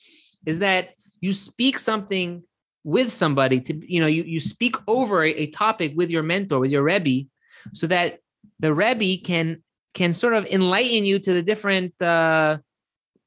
is 0.44 0.58
that 0.58 0.90
you 1.22 1.32
speak 1.32 1.78
something 1.78 2.42
with 2.88 3.12
somebody 3.12 3.60
to 3.60 3.72
you 3.86 4.00
know 4.00 4.06
you 4.06 4.22
you 4.22 4.40
speak 4.40 4.74
over 4.86 5.22
a, 5.22 5.46
topic 5.48 5.92
with 5.94 6.10
your 6.10 6.22
mentor 6.22 6.58
with 6.58 6.70
your 6.70 6.82
rebbe 6.82 7.28
so 7.74 7.86
that 7.86 8.20
the 8.60 8.72
rebbe 8.72 9.22
can 9.22 9.62
can 9.94 10.12
sort 10.12 10.32
of 10.32 10.46
enlighten 10.46 11.04
you 11.04 11.18
to 11.18 11.32
the 11.34 11.42
different 11.42 12.00
uh, 12.00 12.56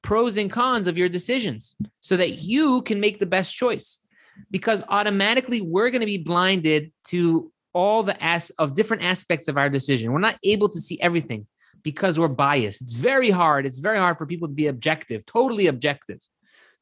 pros 0.01 0.37
and 0.37 0.49
cons 0.49 0.87
of 0.87 0.97
your 0.97 1.09
decisions 1.09 1.75
so 1.99 2.17
that 2.17 2.41
you 2.41 2.81
can 2.83 2.99
make 2.99 3.19
the 3.19 3.25
best 3.25 3.55
choice. 3.55 4.01
Because 4.49 4.81
automatically 4.87 5.61
we're 5.61 5.89
going 5.89 6.01
to 6.01 6.05
be 6.07 6.17
blinded 6.17 6.91
to 7.09 7.51
all 7.73 8.03
the 8.03 8.21
as 8.23 8.49
of 8.51 8.73
different 8.73 9.03
aspects 9.03 9.47
of 9.47 9.57
our 9.57 9.69
decision. 9.69 10.11
We're 10.11 10.19
not 10.19 10.39
able 10.43 10.69
to 10.69 10.79
see 10.79 10.99
everything 11.01 11.45
because 11.83 12.17
we're 12.17 12.29
biased. 12.29 12.81
It's 12.81 12.93
very 12.93 13.29
hard. 13.29 13.65
It's 13.65 13.79
very 13.79 13.97
hard 13.97 14.17
for 14.17 14.25
people 14.25 14.47
to 14.47 14.53
be 14.53 14.67
objective 14.67 15.25
totally 15.25 15.67
objective. 15.67 16.19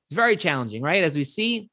It's 0.04 0.14
very 0.14 0.38
challenging 0.38 0.82
right? 0.82 1.04
As 1.04 1.16
we 1.16 1.24
see 1.24 1.70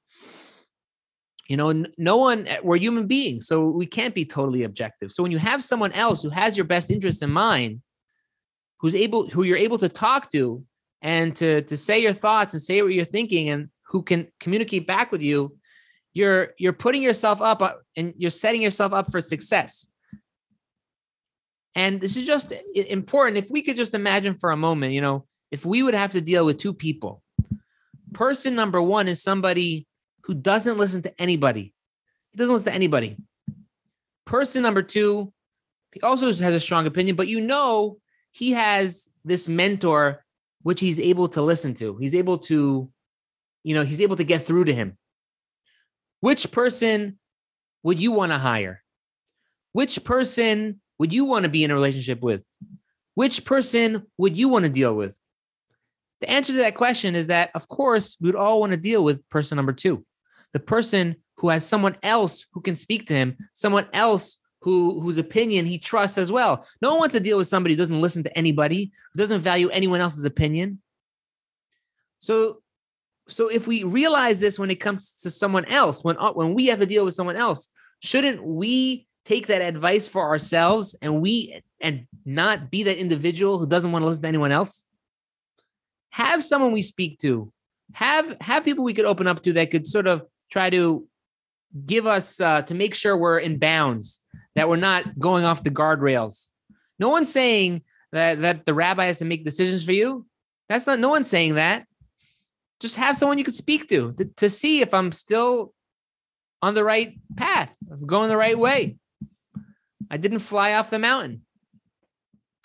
you 1.49 1.57
know 1.57 1.85
no 1.97 2.17
one 2.17 2.49
we're 2.63 2.77
human 2.77 3.07
beings 3.07 3.47
so 3.47 3.69
we 3.69 3.87
can't 3.87 4.15
be 4.15 4.25
totally 4.25 4.65
objective. 4.65 5.13
So 5.13 5.23
when 5.23 5.33
you 5.33 5.39
have 5.39 5.63
someone 5.63 5.93
else 5.93 6.23
who 6.23 6.31
has 6.31 6.57
your 6.57 6.65
best 6.65 6.91
interests 6.91 7.23
in 7.23 7.31
mind 7.31 7.83
who's 8.79 8.95
able 8.95 9.29
who 9.29 9.43
you're 9.43 9.57
able 9.57 9.79
to 9.79 9.89
talk 9.89 10.31
to 10.33 10.65
and 11.03 11.35
to 11.37 11.63
to 11.63 11.77
say 11.77 11.99
your 11.99 12.13
thoughts 12.13 12.55
and 12.55 12.63
say 12.63 12.83
what 12.83 12.93
you're 12.93 13.05
thinking 13.05 13.49
and 13.49 13.69
who 13.89 14.03
can 14.03 14.29
communicate 14.41 14.87
back 14.87 15.13
with 15.13 15.23
you 15.23 15.57
you're 16.15 16.55
you're 16.59 16.73
putting 16.73 17.03
yourself 17.03 17.41
up 17.41 17.63
uh, 17.63 17.75
and 17.97 18.15
you're 18.17 18.31
setting 18.31 18.63
yourself 18.63 18.93
up 18.93 19.11
for 19.11 19.21
success. 19.21 19.87
And 21.75 22.01
this 22.01 22.17
is 22.17 22.27
just 22.27 22.55
important. 22.75 23.37
If 23.37 23.51
we 23.51 23.61
could 23.61 23.77
just 23.77 23.93
imagine 23.93 24.39
for 24.39 24.51
a 24.51 24.57
moment 24.57 24.95
you 24.95 25.01
know 25.01 25.27
if 25.51 25.65
we 25.65 25.83
would 25.83 25.95
have 25.95 26.13
to 26.13 26.21
deal 26.21 26.45
with 26.45 26.59
two 26.59 26.75
people 26.75 27.23
person 28.13 28.55
number 28.55 28.81
1 28.81 29.09
is 29.09 29.23
somebody 29.23 29.87
who 30.27 30.35
doesn't 30.35 30.79
listen 30.79 31.03
to 31.03 31.21
anybody 31.21 31.75
he 32.33 32.39
doesn't 32.39 32.55
listen 32.55 32.69
to 32.69 32.75
anybody 32.75 33.17
person 34.25 34.63
number 34.63 34.83
2 34.83 35.33
he 35.93 36.01
also 36.03 36.27
has 36.27 36.41
a 36.41 36.61
strong 36.61 36.87
opinion 36.87 37.17
but 37.17 37.29
you 37.29 37.41
know 37.41 37.99
he 38.33 38.53
has 38.53 39.09
this 39.25 39.49
mentor 39.49 40.23
which 40.67 40.81
he's 40.81 40.99
able 40.99 41.29
to 41.29 41.43
listen 41.43 41.75
to. 41.75 41.97
He's 41.97 42.15
able 42.17 42.39
to, 42.39 42.91
you 43.63 43.75
know, 43.75 43.85
he's 43.85 44.01
able 44.01 44.17
to 44.17 44.25
get 44.25 44.45
through 44.45 44.65
to 44.65 44.75
him. 44.75 44.99
Which 46.19 46.51
person 46.51 47.21
would 47.85 48.01
you 48.01 48.11
want 48.11 48.33
to 48.33 48.39
hire? 48.39 48.83
Which 49.75 50.03
person 50.03 50.81
would 50.99 51.13
you 51.13 51.25
want 51.25 51.45
to 51.45 51.49
be 51.49 51.63
in 51.63 51.71
a 51.71 51.75
relationship 51.75 52.21
with? 52.21 52.43
Which 53.15 53.45
person 53.45 54.09
would 54.19 54.37
you 54.37 54.49
want 54.49 54.65
to 54.65 54.69
deal 54.69 54.93
with? 54.93 55.17
The 56.21 56.29
answer 56.29 56.53
to 56.53 56.59
that 56.59 56.75
question 56.75 57.15
is 57.15 57.29
that, 57.29 57.53
of 57.55 57.69
course, 57.69 58.17
we 58.21 58.27
would 58.27 58.35
all 58.35 58.59
want 58.59 58.73
to 58.73 58.77
deal 58.77 59.05
with 59.05 59.27
person 59.29 59.55
number 59.55 59.73
two, 59.73 60.05
the 60.57 60.61
person 60.61 61.17
who 61.37 61.51
has 61.51 61.67
someone 61.67 61.99
else 62.03 62.47
who 62.55 62.63
can 62.63 62.75
speak 62.75 63.07
to 63.09 63.13
him, 63.13 63.37
someone 63.53 63.87
else 63.93 64.39
who 64.63 65.03
whose 65.03 65.19
opinion 65.19 65.67
he 65.67 65.79
trusts 65.79 66.17
as 66.17 66.33
well. 66.33 66.67
No 66.81 66.93
one 66.93 67.01
wants 67.01 67.15
to 67.15 67.21
deal 67.21 67.37
with 67.37 67.47
somebody 67.47 67.75
who 67.75 67.79
doesn't 67.79 68.01
listen 68.01 68.25
to 68.25 68.39
anybody, 68.39 68.91
who 69.13 69.19
doesn't 69.19 69.43
value 69.43 69.69
anyone 69.69 70.01
else's 70.01 70.25
opinion. 70.25 70.81
So 72.21 72.63
so 73.29 73.49
if 73.49 73.67
we 73.67 73.85
realize 73.85 74.41
this 74.41 74.59
when 74.59 74.71
it 74.71 74.81
comes 74.81 75.21
to 75.25 75.31
someone 75.31 75.67
else, 75.67 76.03
when 76.03 76.17
uh, 76.17 76.33
when 76.33 76.55
we 76.55 76.69
have 76.69 76.79
to 76.79 76.87
deal 76.87 77.05
with 77.05 77.13
someone 77.13 77.37
else, 77.37 77.69
shouldn't 78.01 78.43
we 78.43 79.07
take 79.27 79.49
that 79.49 79.61
advice 79.61 80.09
for 80.09 80.23
ourselves 80.23 80.97
and 81.03 81.21
we 81.21 81.61
and 81.83 82.07
not 82.25 82.71
be 82.71 82.85
that 82.85 82.97
individual 82.97 83.59
who 83.59 83.67
doesn't 83.67 83.93
want 83.93 84.05
to 84.05 84.07
listen 84.07 84.23
to 84.23 84.29
anyone 84.29 84.53
else? 84.53 84.87
Have 86.13 86.43
someone 86.43 86.73
we 86.73 86.81
speak 86.81 87.19
to. 87.19 87.53
Have 87.93 88.39
have 88.41 88.65
people 88.65 88.85
we 88.85 88.95
could 88.95 89.05
open 89.05 89.27
up 89.27 89.43
to 89.43 89.53
that 89.53 89.71
could 89.71 89.87
sort 89.87 90.07
of 90.07 90.23
try 90.51 90.71
to 90.71 91.07
give 91.85 92.07
us 92.07 92.41
uh, 92.41 92.63
to 92.63 92.75
make 92.75 92.95
sure 92.95 93.17
we're 93.17 93.39
in 93.39 93.59
bounds 93.59 94.21
that 94.55 94.69
we're 94.69 94.77
not 94.77 95.19
going 95.19 95.45
off 95.45 95.63
the 95.63 95.71
guardrails. 95.71 96.49
No 96.99 97.11
one's 97.11 97.31
saying 97.31 97.83
that 98.13 98.41
that 98.41 98.67
the 98.67 98.75
rabbi 98.75 99.07
has 99.07 99.19
to 99.19 99.25
make 99.25 99.45
decisions 99.45 99.85
for 99.85 99.93
you. 99.93 100.27
That's 100.69 100.87
not. 100.87 100.99
No 100.99 101.11
one's 101.11 101.29
saying 101.29 101.55
that. 101.55 101.87
Just 102.81 102.97
have 102.97 103.17
someone 103.17 103.39
you 103.39 103.45
can 103.45 103.53
speak 103.53 103.89
to, 103.89 104.13
to 104.15 104.25
to, 104.37 104.51
see 104.51 104.81
if 104.81 104.93
I'm 104.93 105.13
still 105.13 105.73
on 106.63 106.75
the 106.75 106.85
right 106.85 107.19
path, 107.37 107.75
I'm 107.91 108.07
going 108.07 108.29
the 108.29 108.37
right 108.37 108.59
way. 108.59 108.97
I 110.11 110.17
didn't 110.17 110.41
fly 110.41 110.75
off 110.75 110.91
the 110.91 110.99
mountain. 110.99 111.43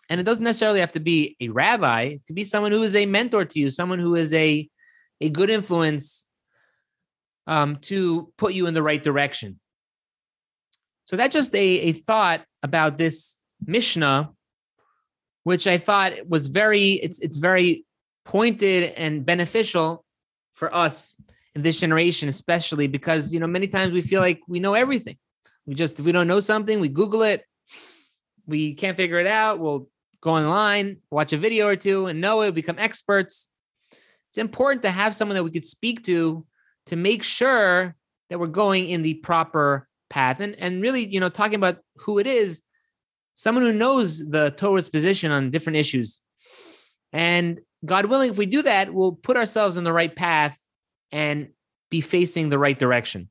And 0.10 0.20
it 0.20 0.24
doesn't 0.24 0.44
necessarily 0.44 0.82
have 0.82 0.92
to 0.94 1.00
be 1.00 1.38
a 1.40 1.50
rabbi. 1.50 2.02
It 2.02 2.22
could 2.28 2.36
be 2.36 2.44
someone 2.44 2.72
who 2.72 2.84
is 2.84 2.96
a 2.96 3.06
mentor 3.06 3.46
to 3.46 3.60
you, 3.60 3.70
someone 3.70 4.00
who 4.00 4.16
is 4.16 4.34
a 4.34 4.70
a 5.22 5.30
good 5.30 5.50
influence 5.50 6.26
um, 7.48 7.76
to 7.78 8.32
put 8.38 8.54
you 8.54 8.68
in 8.68 8.74
the 8.74 8.84
right 8.84 9.02
direction. 9.02 9.60
So 11.06 11.16
that's 11.16 11.34
just 11.34 11.54
a, 11.56 11.60
a 11.60 11.92
thought 11.94 12.46
about 12.64 12.98
this 12.98 13.40
Mishnah, 13.66 14.32
which 15.44 15.68
I 15.68 15.78
thought 15.78 16.14
was 16.28 16.48
very, 16.48 16.94
it's 16.94 17.20
it's 17.20 17.38
very 17.38 17.86
pointed 18.24 18.94
and 18.94 19.26
beneficial 19.26 20.06
for 20.54 20.74
us 20.74 21.16
in 21.56 21.64
this 21.64 21.80
generation, 21.80 22.30
especially 22.30 22.88
because 22.88 23.34
you 23.34 23.40
know, 23.40 23.48
many 23.48 23.68
times 23.68 23.92
we 23.92 24.02
feel 24.02 24.22
like 24.22 24.40
we 24.48 24.60
know 24.60 24.74
everything. 24.74 25.18
We 25.66 25.76
just 25.76 26.00
if 26.00 26.06
we 26.06 26.12
don't 26.12 26.28
know 26.28 26.40
something, 26.40 26.80
we 26.80 26.90
Google 26.90 27.24
it, 27.24 27.44
we 28.46 28.74
can't 28.76 28.98
figure 28.98 29.20
it 29.20 29.28
out, 29.28 29.60
we'll 29.60 29.90
go 30.22 30.32
online, 30.32 30.98
watch 31.10 31.34
a 31.34 31.38
video 31.38 31.68
or 31.68 31.76
two, 31.76 32.06
and 32.06 32.22
know 32.22 32.42
it, 32.42 32.54
become 32.54 32.80
experts. 32.80 33.50
It's 34.30 34.38
important 34.38 34.84
to 34.84 34.92
have 34.92 35.16
someone 35.16 35.36
that 35.36 35.44
we 35.44 35.52
could 35.52 35.66
speak 35.66 36.04
to 36.04 36.46
to 36.88 36.96
make 36.96 37.24
sure 37.24 37.96
that 38.30 38.40
we're 38.40 38.48
going 38.48 38.88
in 38.88 39.02
the 39.02 39.16
proper 39.16 39.88
path. 40.10 40.40
And 40.40 40.56
and 40.56 40.82
really 40.82 41.06
you 41.06 41.20
know 41.20 41.30
talking 41.30 41.56
about 41.56 41.78
who 41.98 42.20
it 42.20 42.28
is 42.28 42.62
someone 43.36 43.64
who 43.64 43.74
knows 43.74 44.20
the 44.20 44.52
torah's 44.52 44.90
position 44.90 45.32
on 45.32 45.52
different 45.52 45.78
issues. 45.78 46.22
And 47.14 47.60
god 47.84 48.06
willing 48.06 48.30
if 48.30 48.38
we 48.38 48.46
do 48.46 48.62
that 48.62 48.94
we'll 48.94 49.14
put 49.14 49.38
ourselves 49.38 49.78
in 49.78 49.84
the 49.84 49.94
right 49.94 50.16
path 50.16 50.60
and 51.12 51.50
be 51.90 52.02
facing 52.02 52.50
the 52.50 52.60
right 52.60 52.78
direction. 52.78 53.30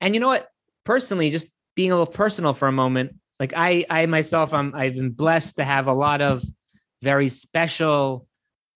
And 0.00 0.14
you 0.14 0.20
know 0.20 0.28
what? 0.28 0.48
Personally 0.84 1.30
just 1.30 1.48
being 1.76 1.92
a 1.92 1.94
little 1.94 2.12
personal 2.12 2.52
for 2.52 2.68
a 2.68 2.72
moment 2.72 3.14
like 3.38 3.54
i 3.56 3.86
i 3.88 4.04
myself 4.06 4.52
i'm 4.52 4.74
i've 4.74 4.94
been 4.94 5.12
blessed 5.12 5.56
to 5.56 5.64
have 5.64 5.86
a 5.86 5.92
lot 5.92 6.20
of 6.20 6.42
very 7.00 7.28
special 7.28 8.26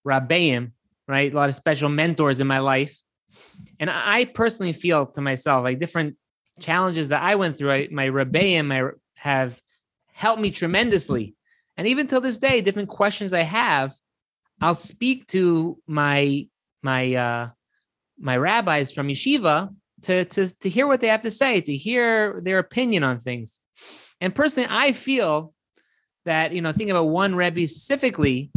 rabbeim 0.07 0.71
right? 1.07 1.31
A 1.31 1.35
lot 1.35 1.49
of 1.49 1.55
special 1.55 1.89
mentors 1.89 2.39
in 2.39 2.47
my 2.47 2.59
life 2.59 2.99
and 3.79 3.89
i 3.89 4.25
personally 4.25 4.73
feel 4.73 5.05
to 5.05 5.21
myself 5.21 5.63
like 5.63 5.79
different 5.79 6.15
challenges 6.59 7.09
that 7.09 7.21
I 7.21 7.35
went 7.35 7.57
through, 7.57 7.71
I, 7.71 7.87
my 7.91 8.07
rebbeim 8.07 8.67
my 8.67 8.89
have 9.15 9.61
helped 10.11 10.41
me 10.41 10.51
tremendously. 10.51 11.35
And 11.77 11.87
even 11.87 12.07
till 12.07 12.21
this 12.21 12.37
day, 12.37 12.61
different 12.61 12.89
questions 12.89 13.33
I 13.33 13.41
have, 13.41 13.93
I'll 14.61 14.75
speak 14.75 15.27
to 15.27 15.77
my 15.87 16.47
my 16.81 17.13
uh, 17.15 17.49
my 18.17 18.37
rabbis 18.37 18.91
from 18.91 19.07
yeshiva, 19.09 19.73
to, 20.03 20.23
to, 20.25 20.55
to 20.59 20.69
hear 20.69 20.87
what 20.87 21.01
they 21.01 21.07
have 21.07 21.21
to 21.21 21.31
say, 21.31 21.59
to 21.59 21.75
hear 21.75 22.39
their 22.41 22.59
opinion 22.59 23.03
on 23.03 23.19
things. 23.19 23.59
And 24.21 24.33
personally, 24.33 24.69
I 24.71 24.93
feel 24.93 25.53
that, 26.23 26.53
you 26.53 26.61
know, 26.61 26.71
thinking 26.71 26.91
about 26.91 27.09
one 27.09 27.35
Rebbe 27.35 27.67
specifically, 27.67 28.51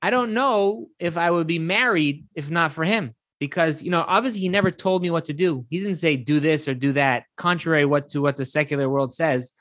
I 0.00 0.08
don't 0.10 0.32
know 0.32 0.88
if 0.98 1.18
I 1.18 1.30
would 1.30 1.46
be 1.46 1.58
married 1.58 2.24
if 2.34 2.50
not 2.50 2.72
for 2.72 2.84
him. 2.84 3.14
Because, 3.42 3.82
you 3.82 3.90
know, 3.90 4.04
obviously 4.06 4.38
he 4.38 4.48
never 4.48 4.70
told 4.70 5.02
me 5.02 5.10
what 5.10 5.24
to 5.24 5.32
do. 5.32 5.66
He 5.68 5.80
didn't 5.80 5.96
say 5.96 6.14
do 6.14 6.38
this 6.38 6.68
or 6.68 6.74
do 6.74 6.92
that, 6.92 7.24
contrary 7.36 7.84
what 7.84 8.10
to 8.10 8.22
what 8.22 8.36
the 8.36 8.44
secular 8.44 8.88
world 8.88 9.12
says 9.12 9.52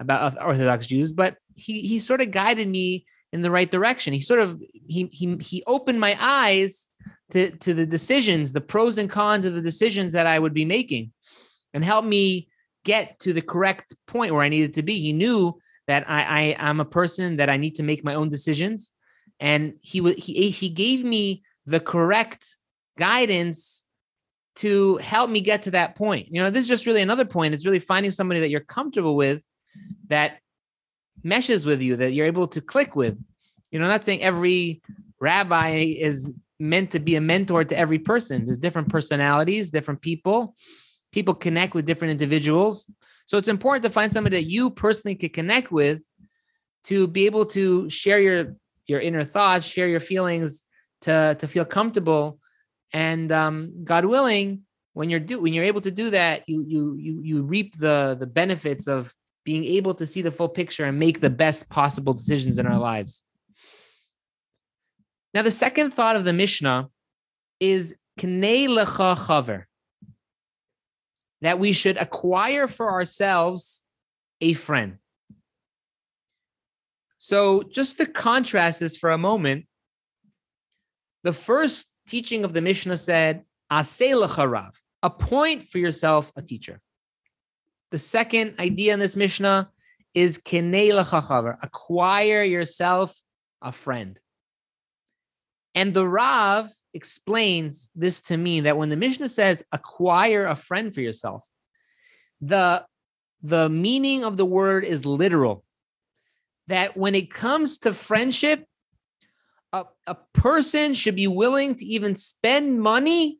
about 0.00 0.36
Orthodox 0.42 0.84
Jews, 0.88 1.12
but 1.12 1.36
he 1.54 1.82
he 1.82 2.00
sort 2.00 2.20
of 2.20 2.32
guided 2.32 2.66
me 2.66 3.06
in 3.32 3.40
the 3.40 3.50
right 3.52 3.70
direction. 3.70 4.12
He 4.12 4.20
sort 4.20 4.40
of 4.40 4.60
he 4.88 5.08
he 5.12 5.36
he 5.40 5.62
opened 5.68 6.00
my 6.00 6.18
eyes 6.18 6.90
to, 7.30 7.52
to 7.58 7.72
the 7.72 7.86
decisions, 7.86 8.52
the 8.52 8.60
pros 8.60 8.98
and 8.98 9.08
cons 9.08 9.44
of 9.44 9.54
the 9.54 9.62
decisions 9.62 10.10
that 10.10 10.26
I 10.26 10.36
would 10.36 10.54
be 10.54 10.64
making, 10.64 11.12
and 11.72 11.84
helped 11.84 12.08
me 12.08 12.48
get 12.84 13.20
to 13.20 13.32
the 13.32 13.42
correct 13.42 13.94
point 14.08 14.32
where 14.32 14.42
I 14.42 14.48
needed 14.48 14.74
to 14.74 14.82
be. 14.82 14.98
He 14.98 15.12
knew 15.12 15.56
that 15.86 16.02
I, 16.10 16.22
I 16.22 16.40
am 16.58 16.80
a 16.80 16.84
person 16.84 17.36
that 17.36 17.48
I 17.48 17.58
need 17.58 17.76
to 17.76 17.84
make 17.84 18.02
my 18.02 18.14
own 18.14 18.28
decisions, 18.28 18.92
and 19.38 19.74
he 19.82 20.00
would 20.00 20.18
he 20.18 20.50
he 20.50 20.68
gave 20.68 21.04
me 21.04 21.44
the 21.64 21.78
correct 21.78 22.58
guidance 23.00 23.84
to 24.56 24.98
help 24.98 25.30
me 25.30 25.40
get 25.40 25.62
to 25.62 25.70
that 25.70 25.96
point. 25.96 26.28
You 26.30 26.40
know, 26.40 26.50
this 26.50 26.62
is 26.62 26.68
just 26.68 26.86
really 26.86 27.00
another 27.00 27.24
point. 27.24 27.54
It's 27.54 27.64
really 27.64 27.78
finding 27.78 28.12
somebody 28.12 28.40
that 28.40 28.50
you're 28.50 28.60
comfortable 28.60 29.16
with 29.16 29.42
that 30.08 30.38
meshes 31.22 31.64
with 31.64 31.80
you, 31.80 31.96
that 31.96 32.12
you're 32.12 32.26
able 32.26 32.48
to 32.48 32.60
click 32.60 32.94
with. 32.94 33.18
You 33.70 33.78
know, 33.78 33.86
I'm 33.86 33.90
not 33.90 34.04
saying 34.04 34.22
every 34.22 34.82
rabbi 35.18 35.94
is 35.98 36.30
meant 36.58 36.90
to 36.90 37.00
be 37.00 37.16
a 37.16 37.20
mentor 37.20 37.64
to 37.64 37.76
every 37.76 37.98
person. 37.98 38.44
There's 38.44 38.58
different 38.58 38.90
personalities, 38.90 39.70
different 39.70 40.02
people. 40.02 40.54
People 41.10 41.34
connect 41.34 41.74
with 41.74 41.86
different 41.86 42.12
individuals. 42.12 42.86
So 43.24 43.38
it's 43.38 43.48
important 43.48 43.84
to 43.84 43.90
find 43.90 44.12
somebody 44.12 44.36
that 44.36 44.50
you 44.50 44.70
personally 44.70 45.14
could 45.14 45.32
connect 45.32 45.72
with 45.72 46.04
to 46.84 47.06
be 47.06 47.26
able 47.26 47.46
to 47.46 47.88
share 47.88 48.20
your 48.20 48.56
your 48.86 49.00
inner 49.00 49.24
thoughts, 49.24 49.64
share 49.64 49.88
your 49.88 50.00
feelings, 50.00 50.64
to 51.02 51.36
to 51.38 51.46
feel 51.46 51.64
comfortable. 51.64 52.39
And 52.92 53.30
um, 53.30 53.84
God 53.84 54.04
willing, 54.04 54.62
when 54.94 55.10
you're 55.10 55.20
do 55.20 55.40
when 55.40 55.52
you're 55.52 55.64
able 55.64 55.80
to 55.82 55.90
do 55.90 56.10
that, 56.10 56.48
you 56.48 56.64
you 56.66 56.96
you 56.96 57.20
you 57.22 57.42
reap 57.42 57.78
the 57.78 58.16
the 58.18 58.26
benefits 58.26 58.88
of 58.88 59.14
being 59.44 59.64
able 59.64 59.94
to 59.94 60.06
see 60.06 60.22
the 60.22 60.32
full 60.32 60.48
picture 60.48 60.84
and 60.84 60.98
make 60.98 61.20
the 61.20 61.30
best 61.30 61.68
possible 61.70 62.12
decisions 62.12 62.58
in 62.58 62.66
our 62.66 62.78
lives. 62.78 63.22
Now, 65.32 65.42
the 65.42 65.50
second 65.50 65.92
thought 65.92 66.16
of 66.16 66.24
the 66.24 66.32
Mishnah 66.32 66.88
is 67.60 67.94
knei 68.18 68.68
lecha 68.68 69.16
chaver, 69.16 69.64
that 71.40 71.58
we 71.58 71.72
should 71.72 71.96
acquire 71.96 72.66
for 72.66 72.90
ourselves 72.90 73.84
a 74.40 74.52
friend. 74.54 74.98
So, 77.18 77.62
just 77.62 77.98
to 77.98 78.06
contrast 78.06 78.80
this 78.80 78.96
for 78.96 79.10
a 79.10 79.18
moment, 79.18 79.66
the 81.22 81.32
first 81.32 81.92
teaching 82.10 82.44
of 82.44 82.52
the 82.52 82.60
Mishnah 82.60 82.98
said, 82.98 83.44
Aseh 83.70 84.14
lecha 84.14 84.50
rav, 84.50 84.82
appoint 85.02 85.68
for 85.68 85.78
yourself 85.78 86.32
a 86.36 86.42
teacher. 86.42 86.80
The 87.90 87.98
second 87.98 88.54
idea 88.58 88.94
in 88.94 89.00
this 89.00 89.16
Mishnah 89.16 89.70
is 90.14 90.38
acquire 91.62 92.42
yourself 92.42 93.16
a 93.62 93.72
friend. 93.72 94.18
And 95.74 95.94
the 95.94 96.06
Rav 96.06 96.68
explains 96.94 97.90
this 97.94 98.22
to 98.22 98.36
me 98.36 98.60
that 98.60 98.76
when 98.76 98.88
the 98.88 98.96
Mishnah 98.96 99.28
says 99.28 99.62
acquire 99.70 100.46
a 100.46 100.56
friend 100.56 100.92
for 100.92 101.00
yourself, 101.00 101.46
the, 102.40 102.84
the 103.42 103.68
meaning 103.68 104.24
of 104.24 104.36
the 104.36 104.44
word 104.44 104.84
is 104.84 105.06
literal. 105.06 105.64
That 106.66 106.96
when 106.96 107.14
it 107.14 107.30
comes 107.30 107.78
to 107.78 107.94
friendship, 107.94 108.64
a, 109.72 109.84
a 110.06 110.16
person 110.32 110.94
should 110.94 111.16
be 111.16 111.26
willing 111.26 111.74
to 111.76 111.84
even 111.84 112.14
spend 112.14 112.80
money 112.80 113.38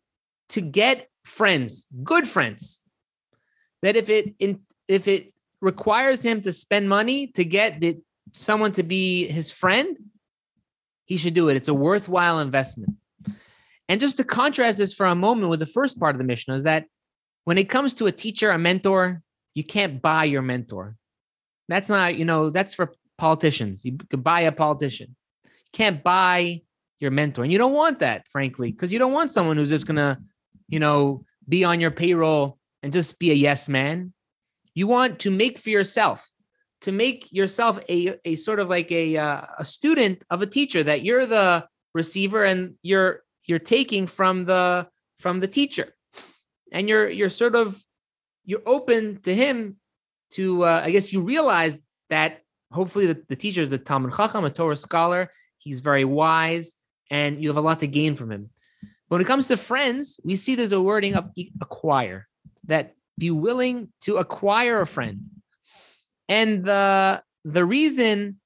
to 0.51 0.61
get 0.61 1.09
friends, 1.25 1.87
good 2.03 2.29
friends. 2.29 2.81
That 3.83 3.97
if 3.97 4.09
it 4.09 4.35
in, 4.39 4.61
if 4.89 5.09
it 5.09 5.33
requires 5.61 6.23
him 6.23 6.41
to 6.43 6.53
spend 6.53 6.89
money 6.89 7.29
to 7.29 7.45
get 7.45 7.81
the, 7.81 7.99
someone 8.33 8.73
to 8.73 8.83
be 8.83 9.27
his 9.27 9.51
friend, 9.51 9.97
he 11.05 11.17
should 11.17 11.35
do 11.35 11.49
it. 11.49 11.57
It's 11.57 11.69
a 11.69 11.75
worthwhile 11.75 12.41
investment. 12.41 12.97
And 13.89 14.01
just 14.01 14.19
to 14.19 14.25
contrast 14.25 14.79
this 14.79 14.95
for 14.95 15.07
a 15.07 15.15
moment 15.15 15.51
with 15.51 15.59
the 15.59 15.67
first 15.67 15.99
part 15.99 16.15
of 16.15 16.19
the 16.19 16.25
Mishnah 16.25 16.55
is 16.55 16.63
that 16.63 16.85
when 17.45 17.59
it 17.59 17.69
comes 17.69 17.95
to 17.95 18.07
a 18.07 18.13
teacher, 18.13 18.51
a 18.51 18.59
mentor, 18.59 19.23
you 19.55 19.65
can't 19.65 20.01
buy 20.01 20.25
your 20.25 20.43
mentor. 20.43 20.97
That's 21.69 21.89
not, 21.89 22.17
you 22.17 22.25
know, 22.25 22.51
that's 22.51 22.75
for 22.75 22.95
politicians. 23.19 23.85
You 23.85 23.97
could 24.09 24.23
buy 24.23 24.43
a 24.43 24.53
politician. 24.53 25.17
Can't 25.73 26.03
buy 26.03 26.63
your 26.99 27.11
mentor. 27.11 27.43
And 27.43 27.53
you 27.53 27.59
don't 27.59 27.73
want 27.73 28.01
that, 28.01 28.27
frankly, 28.29 28.71
because 28.71 28.93
you 28.93 28.99
don't 28.99 29.13
want 29.13 29.33
someone 29.33 29.57
who's 29.57 29.71
just 29.71 29.87
going 29.87 29.97
to, 29.97 30.19
you 30.69 30.79
know, 30.79 31.25
be 31.49 31.65
on 31.65 31.81
your 31.81 31.91
payroll 31.91 32.59
and 32.83 32.93
just 32.93 33.19
be 33.19 33.31
a 33.31 33.35
yes 33.35 33.69
man. 33.69 34.13
You 34.75 34.87
want 34.87 35.21
to 35.21 35.31
make 35.31 35.59
for 35.59 35.71
yourself 35.71 36.29
to 36.83 36.93
make 36.93 37.31
yourself 37.33 37.79
a, 37.89 38.17
a 38.25 38.37
sort 38.37 38.59
of 38.59 38.69
like 38.69 38.91
a 38.91 39.17
uh, 39.17 39.43
a 39.59 39.65
student 39.65 40.25
of 40.31 40.43
a 40.43 40.47
teacher 40.47 40.83
that 40.83 41.03
you're 41.03 41.27
the 41.27 41.67
receiver 41.95 42.45
and 42.45 42.75
you're 42.83 43.23
you're 43.45 43.59
taking 43.59 44.07
from 44.07 44.45
the 44.45 44.87
from 45.19 45.41
the 45.41 45.49
teacher 45.49 45.95
and 46.73 46.89
you're 46.89 47.09
you're 47.09 47.29
sort 47.29 47.55
of 47.55 47.83
you're 48.45 48.63
open 48.67 49.21
to 49.23 49.35
him 49.35 49.77
to 50.31 50.65
uh, 50.65 50.83
i 50.85 50.91
guess 50.91 51.13
you 51.13 51.21
realize 51.21 51.79
that 52.09 52.43
hopefully 52.71 53.07
the, 53.07 53.23
the 53.29 53.37
teacher 53.37 53.61
is 53.61 53.71
the 53.71 53.79
talmud 53.79 54.15
chacham 54.15 54.45
a 54.45 54.51
torah 54.51 54.77
scholar 54.77 55.31
he's 55.61 55.81
very 55.81 56.05
wise 56.05 56.75
and 57.11 57.41
you 57.43 57.49
have 57.49 57.57
a 57.57 57.61
lot 57.61 57.81
to 57.81 57.87
gain 57.87 58.17
from 58.17 58.33
him. 58.33 58.51
But 59.09 59.17
when 59.17 59.23
it 59.23 59.27
comes 59.27 59.47
to 59.49 59.57
friends 59.57 60.19
we 60.25 60.37
see 60.37 60.55
there's 60.55 60.73
a 60.73 60.83
wording 60.83 61.15
of 61.15 61.31
acquire 61.61 62.27
that 62.65 62.95
be 63.19 63.31
willing 63.31 63.89
to 64.03 64.17
acquire 64.17 64.81
a 64.81 64.87
friend. 64.87 65.21
And 66.29 66.65
the 66.65 67.23
the 67.45 67.65
reason 67.65 68.41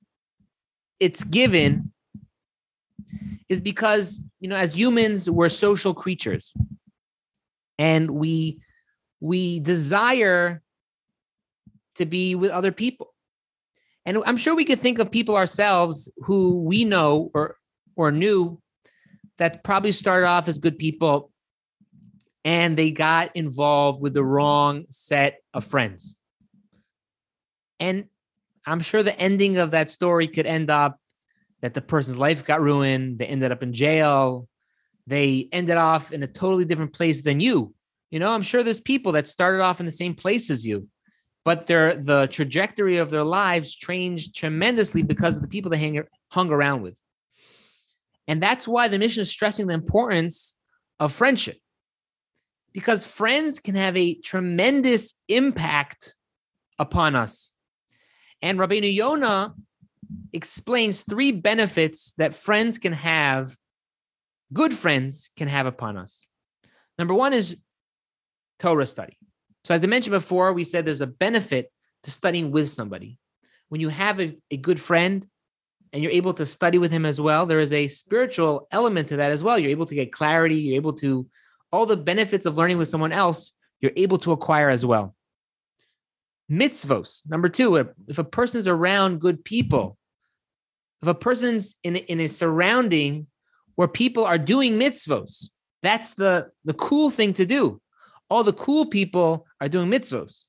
it's 1.01 1.25
given 1.25 1.93
is 3.49 3.61
because 3.61 4.21
you 4.41 4.49
know 4.49 4.57
as 4.57 4.77
humans 4.77 5.31
we're 5.31 5.49
social 5.49 5.95
creatures. 5.95 6.55
And 7.79 8.11
we 8.11 8.61
we 9.21 9.61
desire 9.61 10.63
to 11.97 12.05
be 12.05 12.35
with 12.35 12.51
other 12.51 12.73
people 12.73 13.14
and 14.07 14.19
i'm 14.27 14.37
sure 14.37 14.55
we 14.55 14.65
could 14.65 14.81
think 14.81 14.99
of 14.99 15.11
people 15.11 15.37
ourselves 15.37 16.11
who 16.19 16.63
we 16.63 16.85
know 16.85 17.31
or 17.35 17.57
or 17.97 18.11
knew 18.11 18.61
that 19.39 19.65
probably 19.65 19.93
started 19.93 20.27
off 20.27 20.49
as 20.49 20.59
good 20.59 20.79
people 20.79 21.31
and 22.45 22.77
they 22.77 22.91
got 22.91 23.35
involved 23.35 24.03
with 24.03 24.15
the 24.15 24.25
wrong 24.25 24.85
set 24.89 25.39
of 25.53 25.65
friends 25.65 26.17
and 27.81 28.07
I'm 28.67 28.81
sure 28.81 29.03
the 29.03 29.19
ending 29.19 29.59
of 29.59 29.73
that 29.73 29.91
story 29.91 30.29
could 30.29 30.47
end 30.47 30.71
up 30.71 30.99
that 31.61 31.75
the 31.75 31.81
person's 31.81 32.19
life 32.19 32.45
got 32.45 32.61
ruined. 32.61 33.19
They 33.19 33.27
ended 33.27 33.53
up 33.53 33.63
in 33.63 33.73
jail. 33.73 34.49
They 35.07 35.49
ended 35.53 35.77
off 35.77 36.13
in 36.13 36.23
a 36.23 36.27
totally 36.27 36.65
different 36.65 36.93
place 36.93 37.23
than 37.23 37.41
you. 37.41 37.75
You 38.11 38.21
know, 38.21 38.31
I'm 38.31 38.43
sure 38.43 38.63
there's 38.63 38.81
people 38.81 39.13
that 39.13 39.27
started 39.27 39.61
off 39.61 39.81
in 39.81 39.87
the 39.87 39.93
same 39.93 40.15
place 40.15 40.51
as 40.51 40.65
you, 40.67 40.89
but 41.45 41.67
their 41.67 41.95
the 41.95 42.27
trajectory 42.29 42.97
of 42.97 43.11
their 43.11 43.25
lives 43.25 43.75
changed 43.75 44.35
tremendously 44.35 45.03
because 45.03 45.37
of 45.37 45.43
the 45.43 45.49
people 45.49 45.71
they 45.71 45.79
hang, 45.79 46.03
hung 46.29 46.51
around 46.51 46.83
with. 46.83 46.99
And 48.27 48.43
that's 48.43 48.67
why 48.67 48.89
the 48.89 48.99
Mishnah 48.99 49.23
is 49.23 49.31
stressing 49.31 49.67
the 49.67 49.75
importance 49.75 50.57
of 50.99 51.13
friendship. 51.13 51.59
Because 52.73 53.07
friends 53.07 53.61
can 53.61 53.75
have 53.75 53.97
a 53.97 54.15
tremendous 54.15 55.15
impact 55.29 56.17
upon 56.79 57.15
us. 57.15 57.53
And 58.41 58.59
Rabbeinu 58.59 58.93
Yonah 58.93 59.55
explains 60.33 61.03
three 61.03 61.33
benefits 61.33 62.15
that 62.15 62.35
friends 62.35 62.79
can 62.79 62.93
have, 62.93 63.57
good 64.53 64.75
friends 64.75 65.31
can 65.37 65.49
have 65.49 65.67
upon 65.67 65.97
us. 65.97 66.27
Number 66.99 67.15
one 67.15 67.33
is 67.33 67.57
Torah 68.59 68.87
study. 68.87 69.19
So, 69.65 69.75
as 69.75 69.83
I 69.83 69.87
mentioned 69.87 70.13
before, 70.13 70.53
we 70.53 70.65
said 70.65 70.85
there's 70.85 71.01
a 71.01 71.07
benefit 71.07 71.71
to 72.03 72.11
studying 72.11 72.51
with 72.51 72.71
somebody. 72.71 73.19
When 73.69 73.81
you 73.81 73.89
have 73.89 74.21
a, 74.21 74.37
a 74.51 74.57
good 74.57 74.79
friend 74.79 75.27
and 75.93 76.03
you're 76.03 76.13
able 76.13 76.35
to 76.35 76.47
study 76.47 76.79
with 76.79 76.93
him 76.93 77.07
as 77.07 77.21
well, 77.21 77.47
there 77.47 77.61
is 77.61 77.73
a 77.73 77.89
spiritual 77.89 78.69
element 78.71 79.09
to 79.09 79.17
that 79.17 79.31
as 79.31 79.43
well. 79.43 79.59
You're 79.59 79.71
able 79.71 79.87
to 79.87 79.95
get 79.95 80.13
clarity, 80.13 80.57
you're 80.57 80.77
able 80.77 80.93
to, 80.95 81.27
all 81.73 81.87
the 81.87 81.97
benefits 81.97 82.47
of 82.47 82.57
learning 82.57 82.79
with 82.79 82.89
someone 82.89 83.13
else, 83.13 83.53
you're 83.81 83.93
able 83.97 84.19
to 84.19 84.33
acquire 84.33 84.71
as 84.71 84.85
well 84.85 85.15
mitzvos. 86.51 87.23
Number 87.29 87.49
two, 87.49 87.77
if 88.09 88.19
a 88.19 88.25
person's 88.25 88.67
around 88.67 89.21
good 89.21 89.45
people, 89.45 89.99
if 91.03 91.09
a 91.09 91.15
person's 91.15 91.77
in, 91.83 91.97
in 91.97 92.21
a 92.21 92.29
surrounding 92.29 93.27
where 93.77 93.89
people 93.89 94.25
are 94.25 94.39
doing 94.39 94.79
mitzvos, 94.79 95.49
that's 95.83 96.15
the, 96.15 96.51
the 96.65 96.75
cool 96.75 97.11
thing 97.11 97.35
to 97.35 97.47
do. 97.47 97.81
All 98.31 98.45
the 98.45 98.53
cool 98.53 98.87
people 98.87 99.47
are 99.61 99.69
doing 99.69 99.91
mitzvos. 99.91 100.45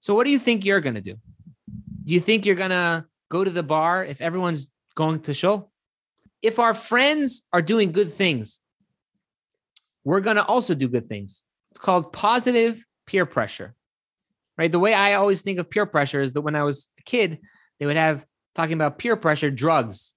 So 0.00 0.14
what 0.14 0.24
do 0.24 0.30
you 0.30 0.38
think 0.38 0.64
you're 0.64 0.80
going 0.80 0.94
to 0.94 1.00
do? 1.00 1.16
Do 2.04 2.14
you 2.14 2.20
think 2.20 2.46
you're 2.46 2.56
going 2.56 2.70
to 2.70 3.04
go 3.30 3.44
to 3.44 3.50
the 3.50 3.62
bar 3.62 4.04
if 4.04 4.20
everyone's 4.20 4.70
going 4.94 5.20
to 5.20 5.34
shul? 5.34 5.70
If 6.42 6.58
our 6.58 6.74
friends 6.74 7.42
are 7.52 7.62
doing 7.62 7.92
good 7.92 8.12
things, 8.12 8.60
we're 10.04 10.20
going 10.20 10.36
to 10.36 10.44
also 10.44 10.74
do 10.74 10.88
good 10.88 11.08
things. 11.08 11.44
It's 11.70 11.80
called 11.80 12.12
positive 12.12 12.84
peer 13.06 13.26
pressure. 13.26 13.74
Right? 14.56 14.72
The 14.72 14.78
way 14.78 14.94
I 14.94 15.14
always 15.14 15.42
think 15.42 15.58
of 15.58 15.70
peer 15.70 15.86
pressure 15.86 16.20
is 16.20 16.32
that 16.32 16.40
when 16.42 16.56
I 16.56 16.62
was 16.64 16.88
a 16.98 17.02
kid, 17.02 17.40
they 17.78 17.86
would 17.86 17.96
have 17.96 18.26
talking 18.54 18.74
about 18.74 18.98
peer 18.98 19.16
pressure 19.16 19.50
drugs. 19.50 20.14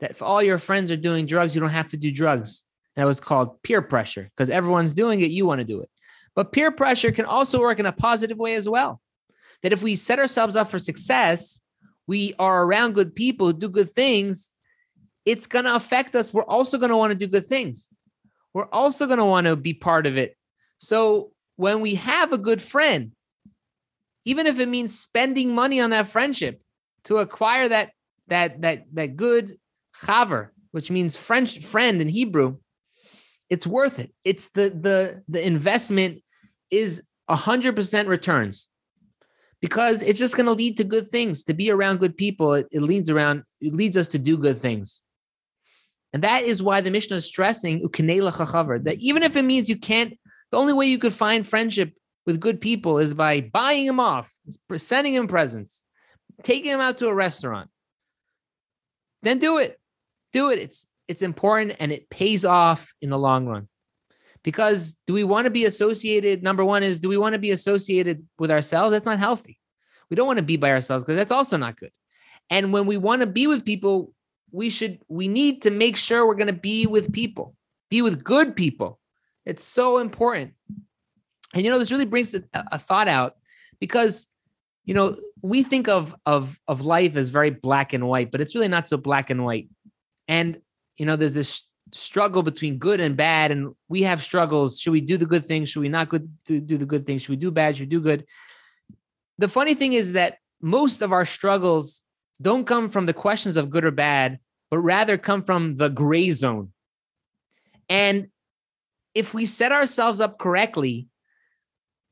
That 0.00 0.10
if 0.10 0.22
all 0.22 0.42
your 0.42 0.58
friends 0.58 0.90
are 0.90 0.96
doing 0.96 1.26
drugs, 1.26 1.54
you 1.54 1.60
don't 1.60 1.70
have 1.70 1.88
to 1.88 1.96
do 1.96 2.10
drugs. 2.10 2.64
That 2.96 3.04
was 3.04 3.20
called 3.20 3.62
peer 3.62 3.82
pressure 3.82 4.30
because 4.34 4.50
everyone's 4.50 4.94
doing 4.94 5.20
it, 5.20 5.30
you 5.30 5.46
want 5.46 5.60
to 5.60 5.64
do 5.64 5.80
it. 5.80 5.90
But 6.36 6.52
peer 6.52 6.70
pressure 6.70 7.10
can 7.10 7.24
also 7.24 7.58
work 7.58 7.80
in 7.80 7.86
a 7.86 7.92
positive 7.92 8.38
way 8.38 8.54
as 8.54 8.68
well. 8.68 9.00
That 9.62 9.72
if 9.72 9.82
we 9.82 9.96
set 9.96 10.18
ourselves 10.18 10.54
up 10.54 10.70
for 10.70 10.78
success, 10.78 11.62
we 12.06 12.34
are 12.38 12.62
around 12.62 12.94
good 12.94 13.16
people 13.16 13.48
who 13.48 13.52
do 13.54 13.68
good 13.68 13.90
things, 13.90 14.52
it's 15.24 15.46
going 15.46 15.64
to 15.64 15.74
affect 15.74 16.14
us. 16.14 16.32
We're 16.32 16.44
also 16.44 16.78
going 16.78 16.90
to 16.90 16.96
want 16.96 17.10
to 17.10 17.18
do 17.18 17.26
good 17.26 17.46
things. 17.46 17.92
We're 18.54 18.68
also 18.70 19.06
going 19.06 19.18
to 19.18 19.24
want 19.24 19.46
to 19.46 19.56
be 19.56 19.74
part 19.74 20.06
of 20.06 20.16
it. 20.16 20.36
So 20.78 21.32
when 21.56 21.80
we 21.80 21.96
have 21.96 22.32
a 22.32 22.38
good 22.38 22.62
friend, 22.62 23.12
even 24.24 24.46
if 24.46 24.60
it 24.60 24.68
means 24.68 24.98
spending 24.98 25.54
money 25.54 25.80
on 25.80 25.90
that 25.90 26.08
friendship 26.08 26.60
to 27.04 27.18
acquire 27.18 27.68
that 27.68 27.90
that 28.28 28.62
that 28.62 28.84
that 28.92 29.16
good 29.16 29.58
chaver, 30.04 30.48
which 30.72 30.90
means 30.90 31.16
French 31.16 31.58
friend 31.64 32.00
in 32.00 32.08
Hebrew, 32.08 32.56
it's 33.48 33.66
worth 33.66 33.98
it. 33.98 34.12
It's 34.24 34.50
the 34.50 34.70
the 34.70 35.22
the 35.28 35.44
investment 35.44 36.22
is 36.70 37.08
a 37.28 37.36
hundred 37.36 37.76
percent 37.76 38.08
returns 38.08 38.68
because 39.60 40.02
it's 40.02 40.18
just 40.18 40.36
going 40.36 40.46
to 40.46 40.52
lead 40.52 40.76
to 40.76 40.84
good 40.84 41.08
things. 41.08 41.44
To 41.44 41.54
be 41.54 41.70
around 41.70 41.98
good 41.98 42.16
people, 42.16 42.54
it, 42.54 42.66
it 42.70 42.82
leads 42.82 43.10
around 43.10 43.44
it 43.60 43.74
leads 43.74 43.96
us 43.96 44.08
to 44.08 44.18
do 44.18 44.36
good 44.38 44.58
things. 44.58 45.02
And 46.12 46.22
that 46.22 46.44
is 46.44 46.62
why 46.62 46.80
the 46.80 46.90
Mishnah 46.90 47.16
is 47.16 47.26
stressing 47.26 47.82
that 47.82 48.96
even 49.00 49.22
if 49.22 49.36
it 49.36 49.42
means 49.42 49.68
you 49.68 49.76
can't, 49.76 50.18
the 50.50 50.56
only 50.56 50.72
way 50.72 50.86
you 50.86 50.98
could 50.98 51.12
find 51.12 51.46
friendship 51.46 51.92
with 52.24 52.40
good 52.40 52.60
people 52.60 52.98
is 52.98 53.14
by 53.14 53.40
buying 53.40 53.86
them 53.86 54.00
off, 54.00 54.32
sending 54.76 55.14
them 55.14 55.28
presents, 55.28 55.84
taking 56.42 56.70
them 56.70 56.80
out 56.80 56.98
to 56.98 57.08
a 57.08 57.14
restaurant. 57.14 57.70
Then 59.22 59.38
do 59.38 59.58
it. 59.58 59.78
Do 60.32 60.50
it. 60.50 60.58
It's 60.58 60.86
it's 61.08 61.22
important 61.22 61.76
and 61.78 61.92
it 61.92 62.10
pays 62.10 62.44
off 62.44 62.92
in 63.00 63.10
the 63.10 63.18
long 63.18 63.46
run. 63.46 63.68
Because 64.46 64.96
do 65.06 65.12
we 65.12 65.24
want 65.24 65.44
to 65.44 65.50
be 65.50 65.66
associated? 65.66 66.42
Number 66.42 66.64
one 66.64 66.82
is 66.82 66.98
do 66.98 67.10
we 67.10 67.18
want 67.18 67.34
to 67.34 67.38
be 67.38 67.50
associated 67.50 68.26
with 68.38 68.50
ourselves? 68.50 68.92
That's 68.92 69.04
not 69.04 69.18
healthy. 69.18 69.58
We 70.08 70.16
don't 70.16 70.26
want 70.26 70.38
to 70.38 70.44
be 70.44 70.56
by 70.56 70.70
ourselves 70.70 71.04
because 71.04 71.18
that's 71.18 71.32
also 71.32 71.58
not 71.58 71.78
good. 71.78 71.90
And 72.48 72.72
when 72.72 72.86
we 72.86 72.96
want 72.96 73.20
to 73.20 73.26
be 73.26 73.46
with 73.46 73.64
people, 73.64 74.14
we 74.52 74.70
should, 74.70 75.00
we 75.08 75.26
need 75.26 75.62
to 75.62 75.70
make 75.70 75.96
sure 75.96 76.26
we're 76.26 76.36
going 76.36 76.46
to 76.46 76.52
be 76.52 76.86
with 76.86 77.12
people, 77.12 77.56
be 77.90 78.00
with 78.02 78.22
good 78.24 78.56
people. 78.56 79.00
It's 79.44 79.64
so 79.64 79.98
important. 79.98 80.52
And 81.52 81.64
you 81.64 81.70
know, 81.70 81.78
this 81.78 81.90
really 81.90 82.04
brings 82.04 82.32
a, 82.32 82.42
a 82.54 82.78
thought 82.78 83.08
out 83.08 83.34
because 83.80 84.28
you 84.84 84.94
know 84.94 85.16
we 85.42 85.64
think 85.64 85.88
of 85.88 86.14
of 86.24 86.58
of 86.68 86.82
life 86.82 87.16
as 87.16 87.28
very 87.28 87.50
black 87.50 87.92
and 87.92 88.06
white 88.06 88.30
but 88.30 88.40
it's 88.40 88.54
really 88.54 88.68
not 88.68 88.88
so 88.88 88.96
black 88.96 89.30
and 89.30 89.44
white 89.44 89.68
and 90.28 90.60
you 90.96 91.06
know, 91.06 91.16
there's 91.16 91.34
this 91.34 91.64
struggle 91.92 92.42
between 92.42 92.78
good 92.78 93.00
and 93.00 93.16
bad, 93.16 93.50
and 93.50 93.74
we 93.88 94.02
have 94.02 94.22
struggles. 94.22 94.80
Should 94.80 94.92
we 94.92 95.00
do 95.00 95.16
the 95.16 95.26
good 95.26 95.46
things? 95.46 95.68
Should 95.68 95.80
we 95.80 95.88
not 95.88 96.08
good 96.08 96.28
do, 96.44 96.60
the 96.60 96.86
good 96.86 97.06
things? 97.06 97.22
Should 97.22 97.30
we 97.30 97.36
do 97.36 97.50
bad? 97.50 97.76
Should 97.76 97.84
we 97.84 97.96
do 97.96 98.00
good? 98.00 98.26
The 99.38 99.48
funny 99.48 99.74
thing 99.74 99.92
is 99.92 100.14
that 100.14 100.38
most 100.60 101.02
of 101.02 101.12
our 101.12 101.24
struggles 101.24 102.02
don't 102.40 102.66
come 102.66 102.88
from 102.88 103.06
the 103.06 103.12
questions 103.12 103.56
of 103.56 103.70
good 103.70 103.84
or 103.84 103.90
bad, 103.90 104.38
but 104.70 104.78
rather 104.78 105.16
come 105.16 105.42
from 105.42 105.76
the 105.76 105.88
gray 105.88 106.30
zone. 106.30 106.72
And 107.88 108.28
if 109.14 109.32
we 109.32 109.46
set 109.46 109.72
ourselves 109.72 110.20
up 110.20 110.38
correctly, 110.38 111.08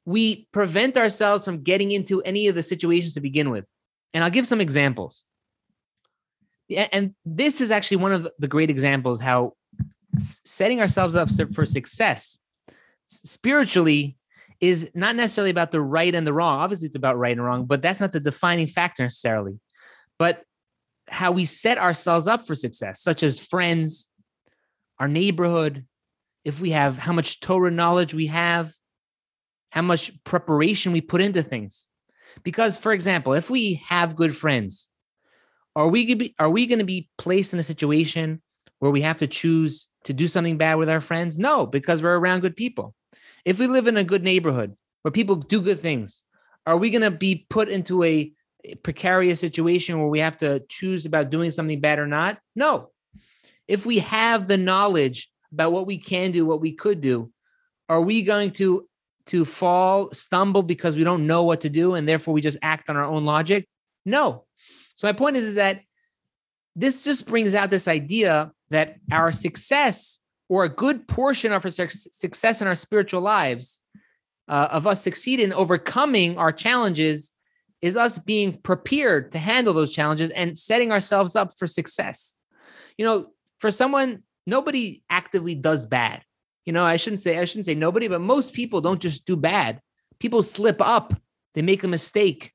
we 0.06 0.46
prevent 0.52 0.96
ourselves 0.96 1.44
from 1.44 1.62
getting 1.62 1.90
into 1.90 2.22
any 2.22 2.48
of 2.48 2.54
the 2.54 2.62
situations 2.62 3.14
to 3.14 3.20
begin 3.20 3.50
with. 3.50 3.64
And 4.12 4.22
I'll 4.22 4.30
give 4.30 4.46
some 4.46 4.60
examples 4.60 5.24
and 6.70 7.14
this 7.24 7.60
is 7.60 7.70
actually 7.70 7.98
one 7.98 8.12
of 8.12 8.28
the 8.38 8.48
great 8.48 8.70
examples 8.70 9.20
how 9.20 9.54
setting 10.18 10.80
ourselves 10.80 11.16
up 11.16 11.30
for 11.54 11.66
success 11.66 12.38
spiritually 13.06 14.16
is 14.60 14.90
not 14.94 15.16
necessarily 15.16 15.50
about 15.50 15.72
the 15.72 15.80
right 15.80 16.14
and 16.14 16.26
the 16.26 16.32
wrong. 16.32 16.60
Obviously, 16.60 16.86
it's 16.86 16.96
about 16.96 17.18
right 17.18 17.32
and 17.32 17.44
wrong, 17.44 17.66
but 17.66 17.82
that's 17.82 18.00
not 18.00 18.12
the 18.12 18.20
defining 18.20 18.66
factor 18.66 19.02
necessarily. 19.02 19.58
But 20.18 20.42
how 21.08 21.32
we 21.32 21.44
set 21.44 21.78
ourselves 21.78 22.26
up 22.26 22.46
for 22.46 22.54
success, 22.54 23.02
such 23.02 23.22
as 23.22 23.38
friends, 23.38 24.08
our 24.98 25.08
neighborhood, 25.08 25.84
if 26.44 26.60
we 26.60 26.70
have 26.70 26.98
how 26.98 27.12
much 27.12 27.40
Torah 27.40 27.70
knowledge 27.70 28.14
we 28.14 28.26
have, 28.26 28.72
how 29.70 29.82
much 29.82 30.12
preparation 30.24 30.92
we 30.92 31.00
put 31.00 31.20
into 31.20 31.42
things. 31.42 31.88
Because, 32.42 32.78
for 32.78 32.92
example, 32.92 33.34
if 33.34 33.50
we 33.50 33.82
have 33.86 34.16
good 34.16 34.34
friends, 34.36 34.88
are 35.76 35.88
we 35.88 36.04
gonna 36.04 36.16
be 36.16 36.34
are 36.38 36.50
we 36.50 36.66
going 36.66 36.78
to 36.78 36.84
be 36.84 37.08
placed 37.18 37.52
in 37.52 37.58
a 37.58 37.64
situation 37.64 38.40
where 38.84 38.92
we 38.92 39.00
have 39.00 39.16
to 39.16 39.26
choose 39.26 39.88
to 40.04 40.12
do 40.12 40.28
something 40.28 40.58
bad 40.58 40.74
with 40.74 40.90
our 40.90 41.00
friends? 41.00 41.38
No, 41.38 41.64
because 41.64 42.02
we're 42.02 42.18
around 42.18 42.40
good 42.40 42.54
people. 42.54 42.94
If 43.46 43.58
we 43.58 43.66
live 43.66 43.86
in 43.86 43.96
a 43.96 44.04
good 44.04 44.22
neighborhood 44.22 44.76
where 45.00 45.10
people 45.10 45.36
do 45.36 45.62
good 45.62 45.78
things, 45.78 46.22
are 46.66 46.76
we 46.76 46.90
going 46.90 47.00
to 47.00 47.10
be 47.10 47.46
put 47.48 47.70
into 47.70 48.04
a 48.04 48.30
precarious 48.82 49.40
situation 49.40 49.98
where 49.98 50.08
we 50.08 50.18
have 50.18 50.36
to 50.36 50.60
choose 50.68 51.06
about 51.06 51.30
doing 51.30 51.50
something 51.50 51.80
bad 51.80 51.98
or 51.98 52.06
not? 52.06 52.38
No. 52.54 52.90
If 53.66 53.86
we 53.86 54.00
have 54.00 54.48
the 54.48 54.58
knowledge 54.58 55.30
about 55.50 55.72
what 55.72 55.86
we 55.86 55.96
can 55.96 56.30
do, 56.30 56.44
what 56.44 56.60
we 56.60 56.72
could 56.74 57.00
do, 57.00 57.32
are 57.88 58.02
we 58.02 58.20
going 58.20 58.50
to 58.52 58.86
to 59.28 59.46
fall, 59.46 60.12
stumble 60.12 60.62
because 60.62 60.94
we 60.94 61.04
don't 61.04 61.26
know 61.26 61.44
what 61.44 61.62
to 61.62 61.70
do 61.70 61.94
and 61.94 62.06
therefore 62.06 62.34
we 62.34 62.42
just 62.42 62.58
act 62.60 62.90
on 62.90 62.98
our 62.98 63.04
own 63.06 63.24
logic? 63.24 63.66
No. 64.04 64.44
So 64.94 65.08
my 65.08 65.14
point 65.14 65.36
is, 65.36 65.44
is 65.44 65.54
that 65.54 65.80
this 66.76 67.04
just 67.04 67.26
brings 67.26 67.54
out 67.54 67.70
this 67.70 67.88
idea 67.88 68.52
that 68.74 68.96
our 69.12 69.30
success 69.30 70.18
or 70.48 70.64
a 70.64 70.68
good 70.68 71.06
portion 71.06 71.52
of 71.52 71.64
our 71.64 71.70
success 71.70 72.60
in 72.60 72.66
our 72.66 72.74
spiritual 72.74 73.20
lives, 73.20 73.80
uh, 74.48 74.68
of 74.70 74.86
us 74.86 75.00
succeeding 75.00 75.46
in 75.46 75.52
overcoming 75.52 76.36
our 76.36 76.52
challenges, 76.52 77.32
is 77.80 77.96
us 77.96 78.18
being 78.18 78.58
prepared 78.62 79.30
to 79.32 79.38
handle 79.38 79.72
those 79.72 79.92
challenges 79.92 80.30
and 80.30 80.58
setting 80.58 80.90
ourselves 80.90 81.36
up 81.36 81.56
for 81.56 81.66
success. 81.66 82.34
You 82.98 83.04
know, 83.04 83.32
for 83.58 83.70
someone, 83.70 84.22
nobody 84.46 85.02
actively 85.08 85.54
does 85.54 85.86
bad. 85.86 86.22
You 86.66 86.72
know, 86.72 86.84
I 86.84 86.96
shouldn't 86.96 87.20
say 87.20 87.38
I 87.38 87.44
shouldn't 87.44 87.66
say 87.66 87.74
nobody, 87.74 88.08
but 88.08 88.20
most 88.20 88.54
people 88.54 88.80
don't 88.80 89.00
just 89.00 89.26
do 89.26 89.36
bad. 89.36 89.80
People 90.18 90.42
slip 90.42 90.80
up. 90.80 91.14
They 91.54 91.62
make 91.62 91.84
a 91.84 91.88
mistake. 91.88 92.52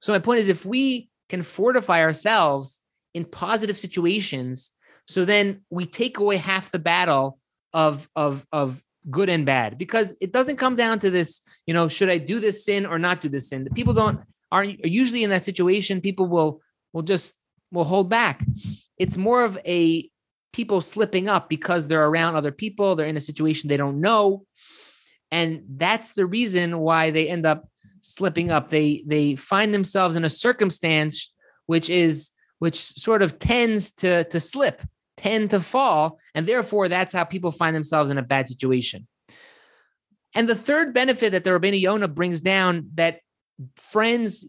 So 0.00 0.12
my 0.12 0.18
point 0.18 0.40
is, 0.40 0.48
if 0.48 0.64
we 0.64 1.08
can 1.28 1.42
fortify 1.42 2.00
ourselves 2.00 2.82
in 3.14 3.24
positive 3.24 3.76
situations 3.76 4.72
so 5.10 5.24
then 5.24 5.62
we 5.70 5.86
take 5.86 6.18
away 6.18 6.36
half 6.36 6.70
the 6.70 6.78
battle 6.78 7.38
of 7.72 8.08
of 8.16 8.46
of 8.52 8.82
good 9.10 9.28
and 9.28 9.46
bad 9.46 9.78
because 9.78 10.14
it 10.20 10.32
doesn't 10.32 10.56
come 10.56 10.76
down 10.76 10.98
to 10.98 11.10
this 11.10 11.40
you 11.66 11.72
know 11.72 11.88
should 11.88 12.10
i 12.10 12.18
do 12.18 12.38
this 12.38 12.64
sin 12.64 12.84
or 12.84 12.98
not 12.98 13.20
do 13.20 13.28
this 13.28 13.48
sin? 13.48 13.64
The 13.64 13.70
people 13.70 13.94
don't 13.94 14.20
aren't 14.52 14.84
usually 14.84 15.24
in 15.24 15.30
that 15.30 15.42
situation 15.42 16.00
people 16.00 16.26
will 16.26 16.60
will 16.92 17.02
just 17.02 17.38
will 17.72 17.84
hold 17.84 18.08
back. 18.08 18.44
It's 18.98 19.16
more 19.16 19.44
of 19.44 19.56
a 19.64 20.10
people 20.52 20.80
slipping 20.80 21.28
up 21.28 21.48
because 21.48 21.86
they're 21.86 22.04
around 22.04 22.34
other 22.34 22.52
people 22.52 22.94
they're 22.94 23.06
in 23.06 23.16
a 23.16 23.20
situation 23.20 23.68
they 23.68 23.76
don't 23.76 24.00
know 24.00 24.44
and 25.30 25.62
that's 25.76 26.14
the 26.14 26.26
reason 26.26 26.78
why 26.78 27.10
they 27.10 27.28
end 27.28 27.46
up 27.46 27.68
slipping 28.00 28.50
up. 28.50 28.70
They 28.70 29.04
they 29.06 29.36
find 29.36 29.72
themselves 29.72 30.16
in 30.16 30.24
a 30.24 30.30
circumstance 30.30 31.32
which 31.66 31.88
is 31.88 32.30
which 32.58 32.76
sort 32.76 33.22
of 33.22 33.38
tends 33.38 33.90
to 33.92 34.24
to 34.24 34.40
slip, 34.40 34.82
tend 35.20 35.50
to 35.50 35.60
fall, 35.60 36.18
and 36.34 36.46
therefore 36.46 36.88
that's 36.88 37.12
how 37.12 37.24
people 37.24 37.50
find 37.50 37.76
themselves 37.76 38.10
in 38.10 38.18
a 38.18 38.22
bad 38.22 38.48
situation. 38.48 39.06
And 40.34 40.48
the 40.48 40.54
third 40.54 40.94
benefit 40.94 41.32
that 41.32 41.44
the 41.44 41.50
Rabbeinu 41.50 41.80
Yonah 41.80 42.08
brings 42.08 42.40
down 42.40 42.90
that 42.94 43.20
friends 43.76 44.48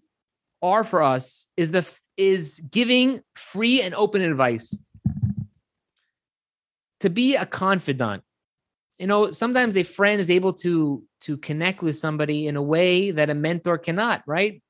are 0.61 0.83
for 0.83 1.01
us 1.01 1.47
is 1.57 1.71
the 1.71 1.85
is 2.15 2.61
giving 2.71 3.21
free 3.35 3.81
and 3.81 3.95
open 3.95 4.21
advice. 4.21 4.77
To 6.99 7.09
be 7.09 7.35
a 7.35 7.47
confidant, 7.47 8.23
you 8.99 9.07
know 9.07 9.31
sometimes 9.31 9.75
a 9.75 9.83
friend 9.83 10.21
is 10.21 10.29
able 10.29 10.53
to 10.53 11.03
to 11.21 11.35
connect 11.37 11.81
with 11.81 11.97
somebody 11.97 12.47
in 12.47 12.55
a 12.55 12.61
way 12.61 13.11
that 13.11 13.31
a 13.31 13.33
mentor 13.33 13.79
cannot 13.79 14.21
right 14.27 14.61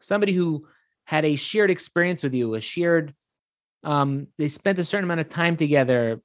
somebody 0.00 0.32
who 0.32 0.66
had 1.04 1.24
a 1.24 1.34
shared 1.34 1.70
experience 1.70 2.22
with 2.22 2.32
you 2.32 2.54
a 2.54 2.60
shared 2.60 3.12
um 3.84 4.26
they 4.38 4.48
spent 4.48 4.78
a 4.78 4.84
certain 4.84 5.04
amount 5.04 5.20
of 5.20 5.28
time 5.28 5.56
together 5.56 6.20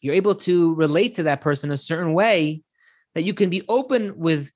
you're 0.00 0.14
able 0.14 0.34
to 0.34 0.74
relate 0.74 1.14
to 1.14 1.22
that 1.22 1.40
person 1.40 1.72
a 1.72 1.76
certain 1.76 2.12
way 2.12 2.62
that 3.14 3.22
you 3.22 3.32
can 3.32 3.48
be 3.48 3.62
open 3.68 4.16
with 4.18 4.52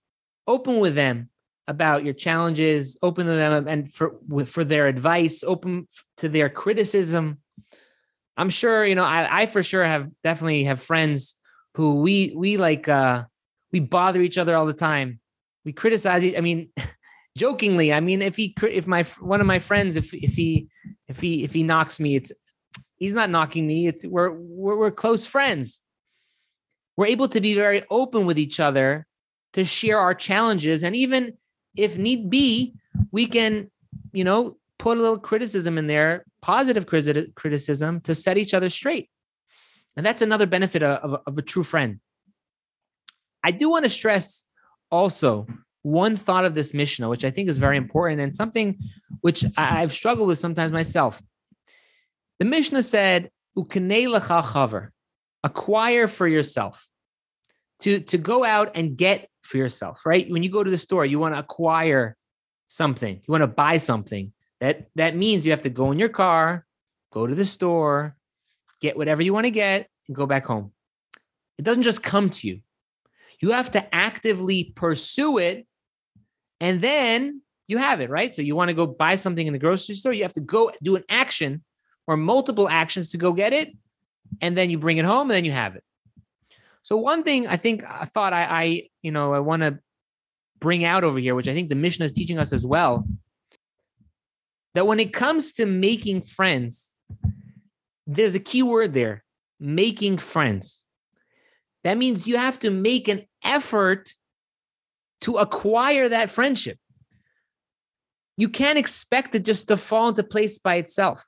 open 0.46 0.80
with 0.80 0.94
them 0.94 1.30
about 1.68 2.02
your 2.02 2.14
challenges, 2.14 2.96
open 3.02 3.26
to 3.26 3.34
them 3.34 3.68
and 3.68 3.92
for 3.92 4.16
for 4.46 4.64
their 4.64 4.88
advice, 4.88 5.44
open 5.44 5.86
to 6.16 6.28
their 6.28 6.48
criticism. 6.48 7.38
I'm 8.36 8.48
sure, 8.48 8.84
you 8.84 8.94
know, 8.94 9.04
I, 9.04 9.42
I 9.42 9.46
for 9.46 9.62
sure 9.62 9.84
have 9.84 10.10
definitely 10.24 10.64
have 10.64 10.80
friends 10.80 11.38
who 11.74 12.00
we 12.00 12.34
we 12.36 12.56
like 12.56 12.88
uh 12.88 13.24
we 13.70 13.80
bother 13.80 14.22
each 14.22 14.38
other 14.38 14.56
all 14.56 14.66
the 14.66 14.72
time. 14.72 15.20
We 15.64 15.72
criticize. 15.72 16.24
I 16.36 16.40
mean, 16.40 16.70
jokingly. 17.38 17.92
I 17.92 18.00
mean, 18.00 18.20
if 18.20 18.36
he 18.36 18.54
if 18.62 18.86
my 18.86 19.04
one 19.20 19.40
of 19.40 19.46
my 19.46 19.58
friends 19.58 19.96
if 19.96 20.12
if 20.12 20.34
he 20.34 20.68
if 21.06 21.20
he 21.20 21.44
if 21.44 21.52
he 21.54 21.62
knocks 21.62 21.98
me, 21.98 22.16
it's 22.16 22.32
he's 22.96 23.14
not 23.14 23.30
knocking 23.30 23.66
me. 23.66 23.86
It's 23.86 24.04
we're 24.04 24.30
we're, 24.30 24.76
we're 24.76 24.90
close 24.90 25.24
friends. 25.26 25.82
We're 26.96 27.06
able 27.06 27.28
to 27.28 27.40
be 27.40 27.54
very 27.54 27.82
open 27.90 28.26
with 28.26 28.38
each 28.38 28.60
other 28.60 29.06
to 29.52 29.64
share 29.64 29.98
our 29.98 30.14
challenges, 30.14 30.82
and 30.82 30.94
even 30.94 31.38
if 31.76 31.96
need 31.96 32.28
be, 32.28 32.74
we 33.12 33.26
can, 33.26 33.70
you 34.12 34.24
know, 34.24 34.56
put 34.78 34.98
a 34.98 35.00
little 35.00 35.18
criticism 35.18 35.78
in 35.78 35.86
there, 35.86 36.24
positive 36.42 36.86
criticism 36.86 38.00
to 38.00 38.14
set 38.14 38.36
each 38.36 38.52
other 38.52 38.68
straight. 38.68 39.10
And 39.96 40.04
that's 40.04 40.22
another 40.22 40.46
benefit 40.46 40.82
of, 40.82 41.12
of, 41.12 41.22
of 41.26 41.38
a 41.38 41.42
true 41.42 41.62
friend. 41.62 42.00
I 43.42 43.52
do 43.52 43.70
want 43.70 43.84
to 43.84 43.90
stress 43.90 44.44
also 44.90 45.46
one 45.88 46.16
thought 46.16 46.44
of 46.44 46.54
this 46.54 46.74
Mishnah, 46.74 47.08
which 47.08 47.24
I 47.24 47.30
think 47.30 47.48
is 47.48 47.58
very 47.58 47.76
important 47.76 48.20
and 48.20 48.36
something 48.36 48.78
which 49.22 49.44
I've 49.56 49.92
struggled 49.92 50.28
with 50.28 50.38
sometimes 50.38 50.70
myself. 50.70 51.22
The 52.38 52.44
Mishnah 52.44 52.82
said, 52.82 53.30
acquire 55.42 56.08
for 56.08 56.28
yourself. 56.28 56.88
To, 57.82 58.00
to 58.00 58.18
go 58.18 58.44
out 58.44 58.72
and 58.74 58.96
get 58.96 59.30
for 59.42 59.56
yourself, 59.56 60.04
right? 60.04 60.28
When 60.28 60.42
you 60.42 60.50
go 60.50 60.64
to 60.64 60.70
the 60.70 60.76
store, 60.76 61.06
you 61.06 61.20
want 61.20 61.36
to 61.36 61.38
acquire 61.38 62.16
something, 62.66 63.14
you 63.14 63.32
want 63.32 63.42
to 63.42 63.46
buy 63.46 63.76
something. 63.76 64.32
That 64.60 64.88
that 64.96 65.14
means 65.14 65.46
you 65.46 65.52
have 65.52 65.62
to 65.62 65.70
go 65.70 65.92
in 65.92 65.98
your 66.00 66.08
car, 66.08 66.66
go 67.12 67.28
to 67.28 67.36
the 67.36 67.44
store, 67.44 68.16
get 68.80 68.96
whatever 68.96 69.22
you 69.22 69.32
want 69.32 69.46
to 69.46 69.52
get, 69.52 69.88
and 70.08 70.16
go 70.16 70.26
back 70.26 70.44
home. 70.46 70.72
It 71.56 71.64
doesn't 71.64 71.84
just 71.84 72.02
come 72.02 72.30
to 72.30 72.48
you. 72.48 72.62
You 73.40 73.52
have 73.52 73.70
to 73.70 73.94
actively 73.94 74.72
pursue 74.74 75.38
it 75.38 75.67
and 76.60 76.80
then 76.80 77.42
you 77.66 77.78
have 77.78 78.00
it, 78.00 78.10
right? 78.10 78.32
So 78.32 78.42
you 78.42 78.56
want 78.56 78.70
to 78.70 78.74
go 78.74 78.86
buy 78.86 79.16
something 79.16 79.46
in 79.46 79.52
the 79.52 79.58
grocery 79.58 79.94
store, 79.94 80.12
you 80.12 80.22
have 80.22 80.32
to 80.34 80.40
go 80.40 80.72
do 80.82 80.96
an 80.96 81.04
action 81.08 81.62
or 82.06 82.16
multiple 82.16 82.68
actions 82.68 83.10
to 83.10 83.18
go 83.18 83.32
get 83.32 83.52
it, 83.52 83.76
and 84.40 84.56
then 84.56 84.70
you 84.70 84.78
bring 84.78 84.98
it 84.98 85.04
home, 85.04 85.22
and 85.22 85.32
then 85.32 85.44
you 85.44 85.52
have 85.52 85.76
it. 85.76 85.84
So 86.82 86.96
one 86.96 87.22
thing 87.22 87.46
I 87.46 87.56
think 87.56 87.84
I 87.84 88.06
thought 88.06 88.32
I, 88.32 88.44
I 88.44 88.88
you 89.02 89.10
know, 89.10 89.34
I 89.34 89.40
want 89.40 89.62
to 89.62 89.78
bring 90.58 90.84
out 90.84 91.04
over 91.04 91.18
here, 91.18 91.34
which 91.34 91.48
I 91.48 91.52
think 91.52 91.68
the 91.68 91.74
Mishnah 91.74 92.06
is 92.06 92.12
teaching 92.12 92.38
us 92.38 92.52
as 92.52 92.66
well, 92.66 93.06
that 94.74 94.86
when 94.86 94.98
it 94.98 95.12
comes 95.12 95.52
to 95.54 95.66
making 95.66 96.22
friends, 96.22 96.94
there's 98.06 98.34
a 98.34 98.40
key 98.40 98.62
word 98.62 98.94
there: 98.94 99.22
making 99.60 100.16
friends. 100.16 100.82
That 101.84 101.98
means 101.98 102.26
you 102.26 102.38
have 102.38 102.58
to 102.60 102.70
make 102.70 103.06
an 103.08 103.26
effort 103.44 104.14
to 105.22 105.36
acquire 105.36 106.08
that 106.08 106.30
friendship. 106.30 106.78
You 108.36 108.48
can't 108.48 108.78
expect 108.78 109.34
it 109.34 109.44
just 109.44 109.68
to 109.68 109.76
fall 109.76 110.10
into 110.10 110.22
place 110.22 110.58
by 110.58 110.76
itself. 110.76 111.26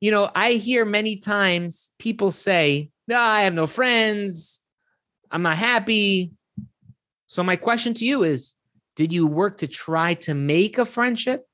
You 0.00 0.10
know, 0.10 0.30
I 0.34 0.52
hear 0.52 0.84
many 0.84 1.16
times 1.16 1.92
people 1.98 2.30
say, 2.30 2.90
No, 3.06 3.18
I 3.18 3.42
have 3.42 3.54
no 3.54 3.66
friends. 3.66 4.62
I'm 5.30 5.42
not 5.42 5.56
happy. 5.56 6.32
So, 7.26 7.42
my 7.42 7.56
question 7.56 7.94
to 7.94 8.04
you 8.04 8.22
is 8.22 8.56
Did 8.96 9.12
you 9.12 9.26
work 9.26 9.58
to 9.58 9.66
try 9.66 10.14
to 10.14 10.34
make 10.34 10.78
a 10.78 10.86
friendship? 10.86 11.46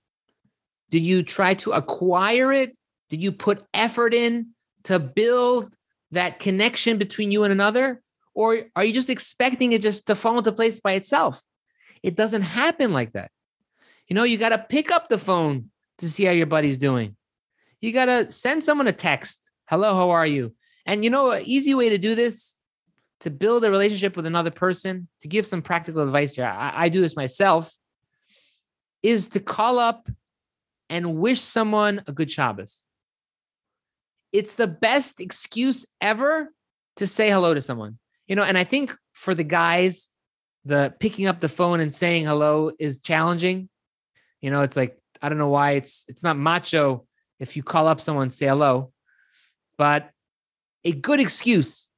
Did 0.91 1.03
you 1.03 1.23
try 1.23 1.55
to 1.55 1.73
acquire 1.73 2.53
it? 2.53 2.77
Did 3.11 3.23
you 3.23 3.33
put 3.33 3.65
effort 3.75 4.15
in 4.15 4.49
to 4.85 4.99
build 4.99 5.75
that 6.13 6.39
connection 6.39 6.99
between 6.99 7.33
you 7.33 7.45
and 7.45 7.53
another? 7.53 8.03
Or 8.37 8.59
are 8.77 8.85
you 8.85 8.93
just 8.93 9.09
expecting 9.09 9.73
it 9.73 9.81
just 9.81 10.07
to 10.09 10.15
fall 10.15 10.37
into 10.37 10.53
place 10.53 10.79
by 10.79 10.93
itself? 10.93 11.41
It 12.03 12.15
doesn't 12.15 12.43
happen 12.43 12.93
like 12.93 13.15
that. 13.15 13.31
You 14.09 14.15
know, 14.15 14.25
you 14.25 14.37
got 14.37 14.51
to 14.51 14.59
pick 14.59 14.93
up 14.93 15.09
the 15.09 15.17
phone 15.17 15.71
to 15.99 16.09
see 16.09 16.25
how 16.25 16.33
your 16.33 16.47
buddy's 16.47 16.77
doing. 16.77 17.17
You 17.81 17.93
got 17.93 18.05
to 18.05 18.31
send 18.31 18.63
someone 18.63 18.89
a 18.89 18.93
text. 18.93 19.51
Hello, 19.71 19.95
how 19.95 20.11
are 20.11 20.27
you? 20.27 20.55
And 20.85 21.03
you 21.03 21.09
know, 21.09 21.31
an 21.31 21.45
easy 21.47 21.75
way 21.75 21.89
to 21.89 21.97
do 21.97 22.15
this 22.15 22.57
to 23.21 23.31
build 23.31 23.65
a 23.65 23.71
relationship 23.71 24.15
with 24.17 24.27
another 24.27 24.51
person, 24.51 25.09
to 25.23 25.29
give 25.29 25.47
some 25.47 25.63
practical 25.63 26.03
advice 26.03 26.35
here, 26.35 26.45
I, 26.45 26.73
I 26.85 26.89
do 26.91 27.01
this 27.01 27.17
myself, 27.17 27.75
is 29.03 29.31
to 29.31 29.41
call 29.41 29.79
up 29.79 30.11
and 30.91 31.17
wish 31.17 31.41
someone 31.41 32.03
a 32.07 32.13
good 32.13 32.31
Shabbos. 32.31 32.85
It's 34.31 34.57
the 34.57 34.67
best 34.67 35.23
excuse 35.23 35.87
ever 36.03 36.53
to 36.97 37.07
say 37.07 37.31
hello 37.31 37.55
to 37.55 37.63
someone 37.63 37.99
you 38.27 38.37
know, 38.37 38.43
and 38.43 38.59
I 38.59 38.65
think 38.65 38.95
for 39.13 39.35
the 39.35 39.45
guys, 39.45 40.11
the 40.65 40.93
picking 40.99 41.27
up 41.27 41.41
the 41.41 41.49
phone 41.49 41.81
and 41.81 41.93
saying 41.93 42.25
hello 42.25 42.73
is 42.79 43.01
challenging. 43.01 43.69
You 44.41 44.51
know, 44.51 44.63
it's 44.63 44.77
like 44.77 44.99
I 45.23 45.29
don't 45.29 45.39
know 45.39 45.49
why 45.49 45.73
it's 45.73 46.05
it's 46.09 46.23
not 46.23 46.37
macho 46.37 47.07
if 47.39 47.57
you 47.57 47.63
call 47.63 47.87
up 47.87 48.01
someone 48.01 48.31
say 48.31 48.47
hello, 48.47 48.93
but 49.79 50.11
a 50.85 50.93
good 50.93 51.21
excuse 51.21 51.89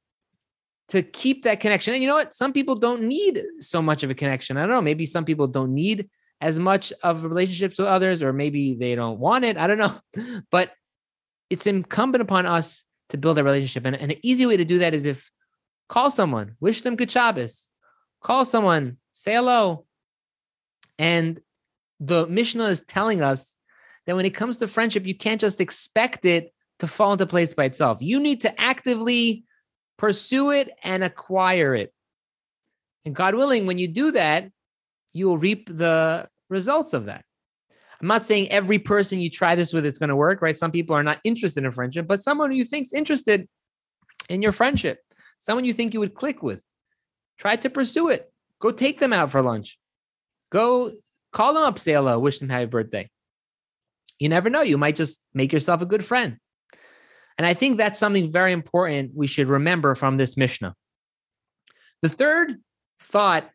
to 0.89 1.01
keep 1.03 1.43
that 1.43 1.59
connection. 1.59 1.93
And 1.93 2.01
you 2.01 2.09
know 2.09 2.15
what? 2.15 2.33
Some 2.33 2.51
people 2.51 2.75
don't 2.75 3.03
need 3.03 3.41
so 3.59 3.81
much 3.81 4.03
of 4.03 4.09
a 4.09 4.15
connection. 4.15 4.57
I 4.57 4.61
don't 4.61 4.71
know. 4.71 4.81
Maybe 4.81 5.05
some 5.05 5.25
people 5.25 5.47
don't 5.47 5.73
need 5.73 6.09
as 6.41 6.59
much 6.59 6.91
of 7.03 7.23
relationships 7.23 7.77
with 7.77 7.87
others, 7.87 8.23
or 8.23 8.33
maybe 8.33 8.73
they 8.73 8.95
don't 8.95 9.19
want 9.19 9.45
it. 9.45 9.57
I 9.57 9.67
don't 9.67 9.77
know. 9.77 9.99
But 10.51 10.71
it's 11.49 11.67
incumbent 11.67 12.21
upon 12.21 12.45
us 12.45 12.85
to 13.09 13.17
build 13.17 13.39
a 13.39 13.43
relationship. 13.43 13.85
And, 13.85 13.95
and 13.95 14.11
an 14.11 14.19
easy 14.23 14.45
way 14.45 14.57
to 14.57 14.65
do 14.65 14.79
that 14.79 14.93
is 14.93 15.05
if 15.05 15.29
Call 15.89 16.11
someone, 16.11 16.55
wish 16.59 16.81
them 16.81 16.95
good 16.95 17.11
Shabbos. 17.11 17.69
Call 18.21 18.45
someone, 18.45 18.97
say 19.13 19.33
hello. 19.33 19.85
And 20.97 21.41
the 21.99 22.27
Mishnah 22.27 22.65
is 22.65 22.81
telling 22.81 23.21
us 23.21 23.57
that 24.05 24.15
when 24.15 24.25
it 24.25 24.35
comes 24.35 24.57
to 24.57 24.67
friendship, 24.67 25.05
you 25.05 25.15
can't 25.15 25.41
just 25.41 25.59
expect 25.59 26.25
it 26.25 26.53
to 26.79 26.87
fall 26.87 27.11
into 27.11 27.25
place 27.25 27.53
by 27.53 27.65
itself. 27.65 27.97
You 28.01 28.19
need 28.19 28.41
to 28.41 28.61
actively 28.61 29.43
pursue 29.97 30.51
it 30.51 30.69
and 30.83 31.03
acquire 31.03 31.75
it. 31.75 31.93
And 33.05 33.15
God 33.15 33.35
willing, 33.35 33.65
when 33.65 33.77
you 33.77 33.87
do 33.87 34.11
that, 34.11 34.49
you 35.13 35.27
will 35.27 35.37
reap 35.37 35.67
the 35.69 36.27
results 36.49 36.93
of 36.93 37.05
that. 37.05 37.25
I'm 38.01 38.07
not 38.07 38.23
saying 38.23 38.49
every 38.49 38.79
person 38.79 39.19
you 39.19 39.29
try 39.29 39.55
this 39.55 39.73
with 39.73 39.85
it's 39.85 39.97
going 39.97 40.09
to 40.09 40.15
work, 40.15 40.41
right? 40.41 40.55
Some 40.55 40.71
people 40.71 40.95
are 40.95 41.03
not 41.03 41.19
interested 41.23 41.65
in 41.65 41.71
friendship, 41.71 42.07
but 42.07 42.21
someone 42.21 42.51
who 42.51 42.57
you 42.57 42.63
think's 42.63 42.93
interested 42.93 43.47
in 44.29 44.41
your 44.41 44.53
friendship, 44.53 44.99
someone 45.39 45.65
you 45.65 45.73
think 45.73 45.93
you 45.93 45.99
would 45.99 46.13
click 46.13 46.43
with. 46.43 46.63
Try 47.37 47.55
to 47.55 47.69
pursue 47.69 48.09
it. 48.09 48.31
Go 48.59 48.71
take 48.71 48.99
them 48.99 49.13
out 49.13 49.31
for 49.31 49.41
lunch. 49.41 49.79
Go 50.51 50.91
call 51.31 51.53
them 51.53 51.63
up, 51.63 51.79
say 51.79 51.93
hello, 51.93 52.19
wish 52.19 52.39
them 52.39 52.49
happy 52.49 52.65
birthday. 52.65 53.09
You 54.19 54.29
never 54.29 54.49
know. 54.49 54.61
You 54.61 54.77
might 54.77 54.97
just 54.97 55.25
make 55.33 55.53
yourself 55.53 55.81
a 55.81 55.85
good 55.85 56.03
friend. 56.03 56.37
And 57.37 57.45
I 57.47 57.53
think 57.53 57.77
that's 57.77 57.97
something 57.97 58.31
very 58.31 58.51
important 58.51 59.11
we 59.15 59.27
should 59.27 59.47
remember 59.47 59.95
from 59.95 60.17
this 60.17 60.35
Mishnah. 60.35 60.75
The 62.01 62.09
third 62.09 62.57
thought 62.99 63.49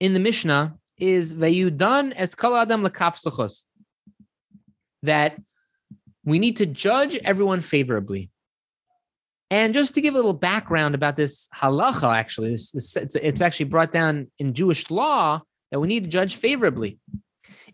in 0.00 0.14
the 0.14 0.20
Mishnah 0.20 0.76
is 0.98 1.32
Vayudan 1.32 2.12
es 2.16 2.34
kol 2.34 2.56
adam 2.56 2.84
that 5.02 5.36
we 6.24 6.38
need 6.40 6.56
to 6.56 6.66
judge 6.66 7.14
everyone 7.16 7.60
favorably. 7.60 8.30
And 9.50 9.74
just 9.74 9.94
to 9.94 10.00
give 10.00 10.14
a 10.14 10.16
little 10.16 10.32
background 10.32 10.94
about 10.94 11.16
this 11.16 11.48
halacha, 11.54 12.16
actually, 12.16 12.50
this, 12.50 12.72
this, 12.72 12.96
it's, 12.96 13.14
it's 13.14 13.40
actually 13.40 13.66
brought 13.66 13.92
down 13.92 14.28
in 14.38 14.54
Jewish 14.54 14.90
law 14.90 15.40
that 15.70 15.78
we 15.78 15.86
need 15.86 16.04
to 16.04 16.10
judge 16.10 16.36
favorably. 16.36 16.98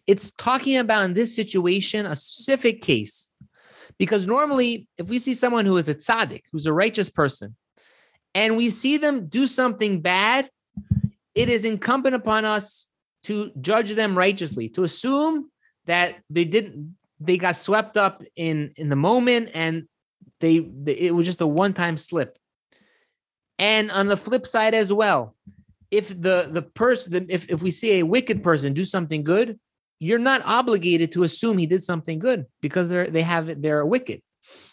It's 0.07 0.33
talking 0.33 0.77
about 0.77 1.05
in 1.05 1.15
this 1.15 1.35
situation 1.35 2.05
a 2.05 2.17
specific 2.17 2.83
case, 2.83 3.31
because 3.99 4.27
normally, 4.27 4.87
if 4.99 5.09
we 5.09 5.19
see 5.19 5.35
someone 5.35 5.65
who 5.65 5.77
is 5.77 5.89
a 5.89 5.95
tzaddik, 5.95 6.43
who's 6.53 6.67
a 6.67 6.73
righteous 6.73 7.09
person, 7.09 7.57
and 8.35 8.57
we 8.57 8.69
see 8.69 8.97
them 8.97 9.29
do 9.29 9.47
something 9.47 10.01
bad, 10.01 10.51
it 11.35 11.49
is 11.49 11.65
incumbent 11.65 12.15
upon 12.15 12.45
us 12.45 12.87
to 13.25 13.51
judge 13.61 13.95
them 13.95 14.19
righteously, 14.19 14.69
to 14.71 14.83
assume 14.83 15.51
that 15.87 16.17
they 16.29 16.45
didn't, 16.45 16.97
they 17.21 17.39
got 17.39 17.57
swept 17.57 17.97
up 17.97 18.23
in 18.37 18.73
in 18.77 18.89
the 18.89 18.97
moment 18.97 19.51
and 19.55 19.87
they, 20.43 20.59
they 20.59 20.93
it 20.93 21.15
was 21.15 21.25
just 21.25 21.41
a 21.41 21.47
one-time 21.47 21.97
slip. 21.97 22.37
And 23.59 23.91
on 23.91 24.09
the 24.09 24.17
flip 24.17 24.47
side 24.47 24.75
as 24.75 24.93
well, 24.93 25.35
if 25.91 26.09
the 26.09 26.49
the 26.51 26.63
person 26.63 27.27
if, 27.31 27.49
if 27.49 27.63
we 27.63 27.71
see 27.71 27.93
a 27.93 28.03
wicked 28.03 28.43
person 28.43 28.75
do 28.75 28.85
something 28.85 29.25
good, 29.25 29.59
you're 29.99 30.19
not 30.19 30.43
obligated 30.45 31.13
to 31.13 31.23
assume 31.23 31.57
he 31.57 31.67
did 31.67 31.83
something 31.83 32.19
good 32.19 32.47
because 32.61 32.91
they're 32.91 33.09
they 33.11 33.23
have 33.23 33.63
they're 33.63 33.87
wicked. 33.87 34.21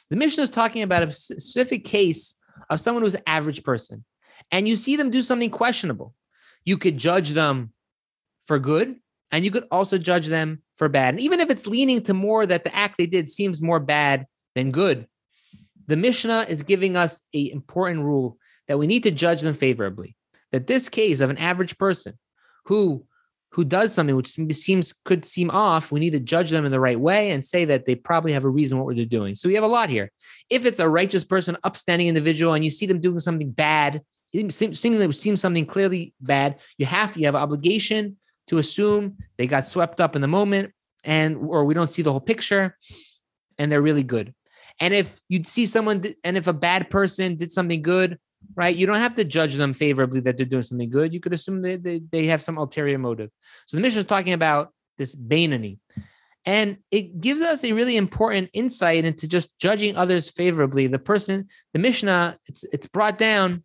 The 0.09 0.15
Mishnah 0.15 0.43
is 0.43 0.49
talking 0.49 0.81
about 0.81 1.07
a 1.07 1.13
specific 1.13 1.85
case 1.85 2.35
of 2.69 2.81
someone 2.81 3.03
who's 3.03 3.15
an 3.15 3.21
average 3.27 3.63
person. 3.63 4.03
and 4.51 4.67
you 4.67 4.75
see 4.75 4.95
them 4.95 5.09
do 5.11 5.23
something 5.23 5.49
questionable, 5.49 6.13
you 6.65 6.77
could 6.77 6.97
judge 6.97 7.31
them 7.31 7.71
for 8.47 8.59
good 8.59 8.95
and 9.31 9.45
you 9.45 9.51
could 9.51 9.67
also 9.71 9.97
judge 9.97 10.27
them 10.27 10.61
for 10.77 10.89
bad. 10.89 11.13
And 11.13 11.21
even 11.21 11.39
if 11.39 11.49
it's 11.49 11.67
leaning 11.67 12.01
to 12.03 12.13
more 12.13 12.45
that 12.45 12.63
the 12.63 12.75
act 12.75 12.97
they 12.97 13.05
did 13.05 13.29
seems 13.29 13.61
more 13.61 13.79
bad 13.79 14.25
than 14.55 14.71
good, 14.71 15.07
the 15.89 15.97
Mishnah 15.97 16.45
is 16.47 16.61
giving 16.61 16.95
us 16.95 17.23
a 17.33 17.49
important 17.49 18.05
rule 18.05 18.37
that 18.67 18.77
we 18.77 18.85
need 18.85 19.03
to 19.03 19.11
judge 19.11 19.41
them 19.41 19.55
favorably. 19.55 20.15
That 20.51 20.67
this 20.67 20.87
case 20.87 21.19
of 21.19 21.31
an 21.31 21.37
average 21.37 21.77
person 21.77 22.17
who 22.65 23.05
who 23.53 23.65
does 23.65 23.91
something 23.91 24.15
which 24.15 24.37
seems 24.51 24.93
could 24.93 25.25
seem 25.25 25.49
off, 25.49 25.91
we 25.91 25.99
need 25.99 26.11
to 26.11 26.19
judge 26.19 26.51
them 26.51 26.65
in 26.65 26.71
the 26.71 26.79
right 26.79 26.99
way 26.99 27.31
and 27.31 27.43
say 27.43 27.65
that 27.65 27.85
they 27.85 27.95
probably 27.95 28.33
have 28.33 28.45
a 28.45 28.49
reason 28.49 28.77
what 28.77 28.95
they're 28.95 29.05
doing. 29.05 29.33
So 29.33 29.49
we 29.49 29.55
have 29.55 29.63
a 29.63 29.67
lot 29.67 29.89
here. 29.89 30.11
If 30.51 30.67
it's 30.67 30.77
a 30.77 30.87
righteous 30.87 31.23
person, 31.23 31.57
upstanding 31.63 32.07
individual, 32.07 32.53
and 32.53 32.63
you 32.63 32.69
see 32.69 32.85
them 32.85 33.01
doing 33.01 33.17
something 33.17 33.49
bad, 33.49 34.03
seemingly 34.31 35.11
seems 35.13 35.41
something 35.41 35.65
clearly 35.65 36.13
bad, 36.21 36.59
you 36.77 36.85
have 36.85 37.17
you 37.17 37.25
have 37.25 37.33
an 37.33 37.41
obligation 37.41 38.17
to 38.49 38.59
assume 38.59 39.17
they 39.39 39.47
got 39.47 39.67
swept 39.67 39.99
up 39.99 40.15
in 40.15 40.21
the 40.21 40.27
moment, 40.27 40.71
and 41.03 41.37
or 41.37 41.65
we 41.65 41.73
don't 41.73 41.89
see 41.89 42.03
the 42.03 42.11
whole 42.11 42.21
picture, 42.21 42.77
and 43.57 43.71
they're 43.71 43.81
really 43.81 44.03
good. 44.03 44.35
And 44.79 44.93
if 44.93 45.19
you'd 45.27 45.47
see 45.47 45.65
someone, 45.65 46.03
and 46.23 46.37
if 46.37 46.47
a 46.47 46.53
bad 46.53 46.89
person 46.89 47.35
did 47.35 47.51
something 47.51 47.81
good, 47.81 48.17
right? 48.55 48.75
You 48.75 48.87
don't 48.87 48.97
have 48.97 49.15
to 49.15 49.23
judge 49.23 49.55
them 49.55 49.73
favorably 49.73 50.21
that 50.21 50.37
they're 50.37 50.45
doing 50.45 50.63
something 50.63 50.89
good. 50.89 51.13
You 51.13 51.19
could 51.19 51.33
assume 51.33 51.61
they, 51.61 51.75
they, 51.75 52.01
they 52.11 52.25
have 52.27 52.41
some 52.41 52.57
ulterior 52.57 52.97
motive. 52.97 53.29
So 53.65 53.77
the 53.77 53.81
Mishnah 53.81 54.01
is 54.01 54.05
talking 54.05 54.33
about 54.33 54.73
this 54.97 55.15
Beinoni. 55.15 55.79
And 56.45 56.77
it 56.89 57.19
gives 57.19 57.41
us 57.41 57.63
a 57.63 57.73
really 57.73 57.97
important 57.97 58.49
insight 58.53 59.05
into 59.05 59.27
just 59.27 59.59
judging 59.59 59.95
others 59.95 60.29
favorably. 60.29 60.87
The 60.87 60.99
person, 60.99 61.47
the 61.73 61.79
Mishnah, 61.79 62.37
it's 62.47 62.63
it's 62.73 62.87
brought 62.87 63.17
down. 63.17 63.63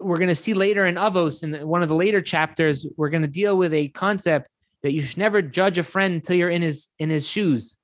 We're 0.00 0.18
going 0.18 0.28
to 0.28 0.34
see 0.34 0.54
later 0.54 0.86
in 0.86 0.94
Avos, 0.94 1.42
in 1.42 1.66
one 1.66 1.82
of 1.82 1.88
the 1.88 1.94
later 1.94 2.22
chapters, 2.22 2.86
we're 2.96 3.10
going 3.10 3.22
to 3.22 3.28
deal 3.28 3.56
with 3.56 3.74
a 3.74 3.88
concept 3.88 4.48
that 4.82 4.92
you 4.92 5.02
should 5.02 5.18
never 5.18 5.42
judge 5.42 5.76
a 5.76 5.82
friend 5.82 6.14
until 6.14 6.36
you're 6.36 6.50
in 6.50 6.62
his 6.62 6.88
in 6.98 7.10
his 7.10 7.28
shoes. 7.28 7.77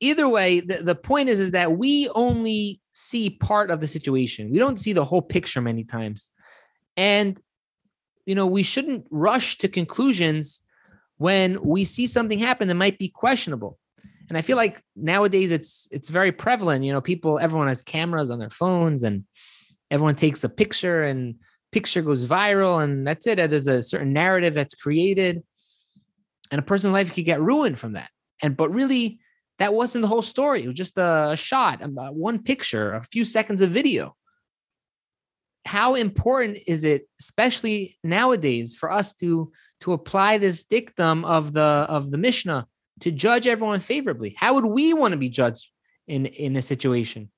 Either 0.00 0.28
way, 0.28 0.60
the, 0.60 0.78
the 0.78 0.94
point 0.94 1.28
is, 1.28 1.40
is 1.40 1.52
that 1.52 1.78
we 1.78 2.08
only 2.14 2.80
see 2.92 3.30
part 3.30 3.70
of 3.70 3.80
the 3.80 3.88
situation. 3.88 4.50
We 4.50 4.58
don't 4.58 4.78
see 4.78 4.92
the 4.92 5.04
whole 5.04 5.22
picture 5.22 5.60
many 5.60 5.84
times. 5.84 6.30
And, 6.96 7.40
you 8.26 8.34
know, 8.34 8.46
we 8.46 8.62
shouldn't 8.62 9.06
rush 9.10 9.58
to 9.58 9.68
conclusions 9.68 10.62
when 11.18 11.62
we 11.62 11.84
see 11.84 12.06
something 12.06 12.38
happen 12.38 12.68
that 12.68 12.74
might 12.74 12.98
be 12.98 13.08
questionable. 13.08 13.78
And 14.28 14.38
I 14.38 14.42
feel 14.42 14.56
like 14.56 14.82
nowadays 14.96 15.50
it's 15.50 15.86
it's 15.90 16.08
very 16.08 16.32
prevalent. 16.32 16.84
You 16.84 16.92
know, 16.92 17.00
people, 17.00 17.38
everyone 17.38 17.68
has 17.68 17.82
cameras 17.82 18.30
on 18.30 18.38
their 18.38 18.50
phones 18.50 19.02
and 19.02 19.24
everyone 19.90 20.16
takes 20.16 20.44
a 20.44 20.48
picture 20.48 21.04
and 21.04 21.36
picture 21.72 22.02
goes 22.02 22.26
viral 22.26 22.82
and 22.82 23.06
that's 23.06 23.26
it. 23.26 23.36
There's 23.36 23.68
a 23.68 23.82
certain 23.82 24.12
narrative 24.12 24.54
that's 24.54 24.74
created. 24.74 25.42
And 26.50 26.58
a 26.58 26.62
person's 26.62 26.92
life 26.92 27.14
could 27.14 27.24
get 27.24 27.40
ruined 27.40 27.78
from 27.78 27.94
that. 27.94 28.10
And 28.42 28.56
but 28.56 28.70
really, 28.72 29.18
that 29.58 29.74
wasn't 29.74 30.02
the 30.02 30.08
whole 30.08 30.22
story. 30.22 30.64
It 30.64 30.68
was 30.68 30.76
just 30.76 30.98
a 30.98 31.34
shot, 31.36 31.80
one 32.14 32.42
picture, 32.42 32.94
a 32.94 33.02
few 33.02 33.24
seconds 33.24 33.62
of 33.62 33.70
video. 33.70 34.16
How 35.66 35.94
important 35.94 36.58
is 36.66 36.84
it, 36.84 37.08
especially 37.20 37.98
nowadays, 38.02 38.74
for 38.74 38.90
us 38.90 39.14
to 39.14 39.52
to 39.80 39.92
apply 39.92 40.38
this 40.38 40.64
dictum 40.64 41.24
of 41.24 41.52
the 41.52 41.86
of 41.88 42.10
the 42.10 42.18
Mishnah 42.18 42.66
to 43.00 43.10
judge 43.10 43.46
everyone 43.46 43.80
favorably? 43.80 44.34
How 44.36 44.54
would 44.54 44.66
we 44.66 44.92
want 44.92 45.12
to 45.12 45.18
be 45.18 45.30
judged 45.30 45.70
in 46.06 46.26
in 46.26 46.56
a 46.56 46.62
situation? 46.62 47.30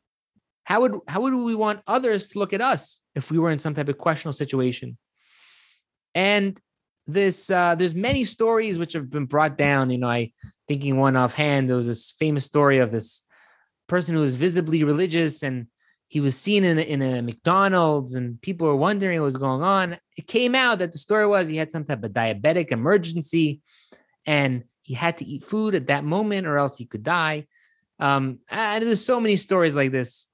How 0.64 0.80
would 0.80 0.98
how 1.06 1.20
would 1.20 1.34
we 1.34 1.54
want 1.54 1.82
others 1.86 2.30
to 2.30 2.38
look 2.40 2.52
at 2.52 2.60
us 2.60 3.00
if 3.14 3.30
we 3.30 3.38
were 3.38 3.50
in 3.50 3.60
some 3.60 3.74
type 3.74 3.88
of 3.88 3.98
questionable 3.98 4.36
situation? 4.36 4.98
And 6.14 6.58
this 7.06 7.48
uh, 7.50 7.76
there's 7.76 7.94
many 7.94 8.24
stories 8.24 8.78
which 8.78 8.94
have 8.94 9.08
been 9.08 9.26
brought 9.26 9.56
down. 9.56 9.90
You 9.90 9.98
know, 9.98 10.08
I 10.08 10.32
thinking 10.68 10.96
one 10.96 11.16
offhand, 11.16 11.68
there 11.68 11.76
was 11.76 11.86
this 11.86 12.10
famous 12.10 12.44
story 12.44 12.78
of 12.78 12.90
this 12.90 13.22
person 13.86 14.14
who 14.14 14.20
was 14.20 14.36
visibly 14.36 14.84
religious 14.84 15.42
and 15.42 15.66
he 16.08 16.20
was 16.20 16.36
seen 16.36 16.64
in 16.64 16.78
a, 16.78 16.82
in 16.82 17.02
a 17.02 17.22
McDonald's 17.22 18.14
and 18.14 18.40
people 18.40 18.66
were 18.66 18.76
wondering 18.76 19.20
what 19.20 19.26
was 19.26 19.36
going 19.36 19.62
on. 19.62 19.98
It 20.16 20.26
came 20.26 20.54
out 20.54 20.78
that 20.78 20.92
the 20.92 20.98
story 20.98 21.26
was 21.26 21.48
he 21.48 21.56
had 21.56 21.70
some 21.70 21.84
type 21.84 22.04
of 22.04 22.12
diabetic 22.12 22.70
emergency 22.70 23.60
and 24.24 24.64
he 24.82 24.94
had 24.94 25.18
to 25.18 25.24
eat 25.24 25.44
food 25.44 25.74
at 25.74 25.88
that 25.88 26.04
moment 26.04 26.46
or 26.46 26.58
else 26.58 26.76
he 26.76 26.86
could 26.86 27.02
die. 27.02 27.46
Um, 27.98 28.38
and 28.48 28.84
there's 28.84 29.04
so 29.04 29.20
many 29.20 29.36
stories 29.36 29.74
like 29.74 29.90
this 29.90 30.28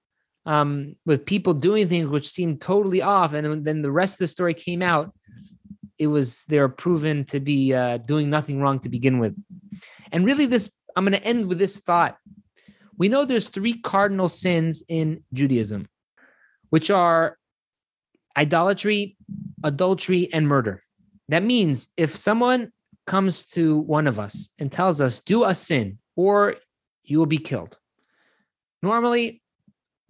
um, 0.44 0.96
with 1.06 1.24
people 1.24 1.54
doing 1.54 1.88
things 1.88 2.08
which 2.08 2.28
seemed 2.28 2.60
totally 2.60 3.00
off. 3.00 3.32
And 3.32 3.64
then 3.64 3.82
the 3.82 3.92
rest 3.92 4.16
of 4.16 4.18
the 4.18 4.26
story 4.26 4.54
came 4.54 4.82
out 4.82 5.14
it 6.02 6.08
was 6.08 6.44
they're 6.48 6.68
proven 6.68 7.24
to 7.26 7.40
be 7.40 7.72
uh, 7.72 7.98
doing 7.98 8.28
nothing 8.28 8.60
wrong 8.60 8.80
to 8.80 8.88
begin 8.88 9.18
with. 9.18 9.34
And 10.10 10.24
really, 10.24 10.46
this 10.46 10.70
I'm 10.96 11.04
going 11.04 11.12
to 11.12 11.24
end 11.24 11.46
with 11.46 11.58
this 11.58 11.78
thought. 11.78 12.18
We 12.98 13.08
know 13.08 13.24
there's 13.24 13.48
three 13.48 13.80
cardinal 13.80 14.28
sins 14.28 14.82
in 14.88 15.24
Judaism, 15.32 15.88
which 16.70 16.90
are 16.90 17.38
idolatry, 18.36 19.16
adultery, 19.64 20.32
and 20.32 20.46
murder. 20.46 20.82
That 21.28 21.42
means 21.42 21.88
if 21.96 22.14
someone 22.14 22.72
comes 23.06 23.46
to 23.46 23.78
one 23.78 24.06
of 24.06 24.18
us 24.18 24.50
and 24.58 24.70
tells 24.70 25.00
us, 25.00 25.20
do 25.20 25.44
a 25.44 25.54
sin 25.54 25.98
or 26.14 26.56
you 27.04 27.18
will 27.18 27.26
be 27.26 27.38
killed. 27.38 27.76
Normally, 28.82 29.41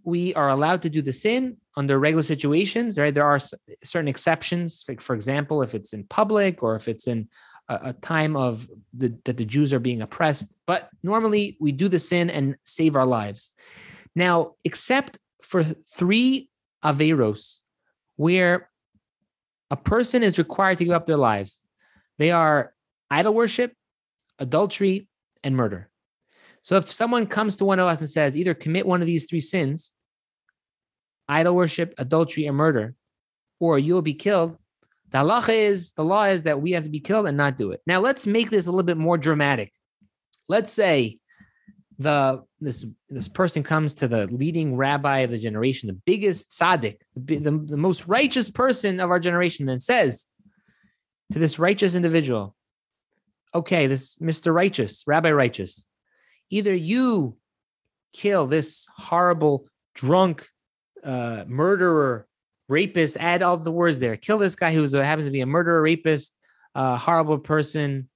we 0.05 0.35
are 0.35 0.49
allowed 0.49 0.83
to 0.83 0.91
do 0.91 1.03
the 1.03 1.13
sin 1.13 1.57
under 1.77 1.99
regular 1.99 2.23
situations, 2.23 2.99
right? 2.99 3.15
There 3.15 3.27
are 3.27 3.39
certain 3.83 4.09
exceptions. 4.09 4.85
Like 4.89 5.01
for 5.01 5.15
example, 5.15 5.63
if 5.63 5.75
it's 5.75 5.93
in 5.93 6.05
public 6.05 6.63
or 6.63 6.77
if 6.77 6.89
it's 6.89 7.07
in 7.07 7.29
a, 7.69 7.91
a 7.91 7.93
time 7.95 8.37
of 8.37 8.69
the, 8.93 9.15
that 9.25 9.37
the 9.37 9.45
Jews 9.45 9.73
are 9.73 9.79
being 9.79 10.03
oppressed. 10.03 10.49
But 10.67 10.89
normally, 11.03 11.57
we 11.61 11.73
do 11.73 11.89
the 11.89 11.99
sin 11.99 12.31
and 12.31 12.57
save 12.65 12.97
our 12.97 13.07
lives. 13.07 13.53
Now, 14.15 14.53
except 14.65 15.19
for 15.43 15.63
three 15.65 16.51
averos, 16.85 17.59
where 18.17 18.69
a 19.71 19.77
person 19.77 20.23
is 20.23 20.39
required 20.39 20.79
to 20.79 20.85
give 20.85 20.95
up 20.95 21.07
their 21.07 21.17
lives, 21.17 21.65
they 22.19 22.31
are 22.31 22.75
idol 23.11 23.35
worship, 23.35 23.73
adultery, 24.39 25.09
and 25.43 25.57
murder. 25.57 25.89
So 26.63 26.77
if 26.77 26.91
someone 26.91 27.27
comes 27.27 27.57
to 27.57 27.65
one 27.65 27.81
of 27.81 27.89
us 27.89 28.01
and 28.01 28.09
says, 28.09 28.37
either 28.37 28.55
commit 28.55 28.87
one 28.87 29.01
of 29.01 29.07
these 29.07 29.27
three 29.27 29.41
sins, 29.41 29.93
idol 31.29 31.55
worship, 31.55 31.95
adultery, 31.99 32.47
and 32.47 32.57
murder, 32.57 32.95
or 33.61 33.79
you'll 33.79 34.03
be 34.03 34.15
killed. 34.15 34.57
The 35.11 35.19
halacha 35.19 35.55
is 35.55 35.93
the 35.93 36.05
law 36.05 36.25
is 36.25 36.45
that 36.45 36.63
we 36.63 36.73
have 36.73 36.85
to 36.85 36.91
be 36.91 37.01
killed 37.01 37.27
and 37.27 37.37
not 37.37 37.57
do 37.57 37.73
it. 37.73 37.81
Now 37.87 38.01
let's 38.01 38.27
make 38.27 38.51
this 38.51 38.67
a 38.67 38.71
little 38.71 38.87
bit 38.87 38.97
more 38.97 39.19
dramatic. 39.19 39.73
Let's 40.49 40.73
say 40.73 41.19
the 41.99 42.43
this 42.61 42.87
this 43.09 43.29
person 43.29 43.63
comes 43.63 43.95
to 43.95 44.09
the 44.09 44.27
leading 44.29 44.77
rabbi 44.77 45.19
of 45.19 45.31
the 45.31 45.39
generation, 45.39 45.89
the 45.89 46.01
biggest 46.07 46.51
tzaddik, 46.51 46.99
the, 47.15 47.39
the, 47.39 47.51
the 47.51 47.77
most 47.77 48.09
righteous 48.09 48.51
person 48.51 49.01
of 49.01 49.11
our 49.11 49.21
generation, 49.21 49.69
and 49.69 49.83
says 49.83 50.29
to 51.33 51.39
this 51.39 51.59
righteous 51.59 51.95
individual, 51.95 52.57
"Okay, 53.55 53.87
this 53.87 54.17
Mister 54.21 54.53
Righteous, 54.53 55.05
Rabbi 55.07 55.31
Righteous, 55.31 55.87
either 56.53 56.75
you 56.75 57.37
kill 58.13 58.47
this 58.47 58.87
horrible 58.97 59.67
drunk 59.95 60.47
uh, 61.03 61.45
murderer, 61.47 62.27
rapist, 62.69 63.17
add 63.19 63.43
all 63.43 63.57
the 63.57 63.71
words 63.71 63.99
there. 63.99 64.17
Kill 64.17 64.39
this 64.39 64.55
guy 64.55 64.73
who 64.73 64.85
happens 64.97 65.27
to 65.27 65.33
be 65.33 65.41
a 65.41 65.47
murderer, 65.47 65.83
rapist, 65.83 66.35
uh, 66.75 66.97
horrible 66.97 67.39
person, 67.39 68.09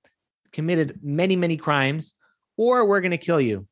committed 0.53 1.01
many, 1.03 1.37
many 1.37 1.57
crimes, 1.57 2.15
or 2.57 2.85
we're 2.85 3.01
going 3.01 3.11
to 3.11 3.19
kill 3.19 3.41
you. 3.41 3.67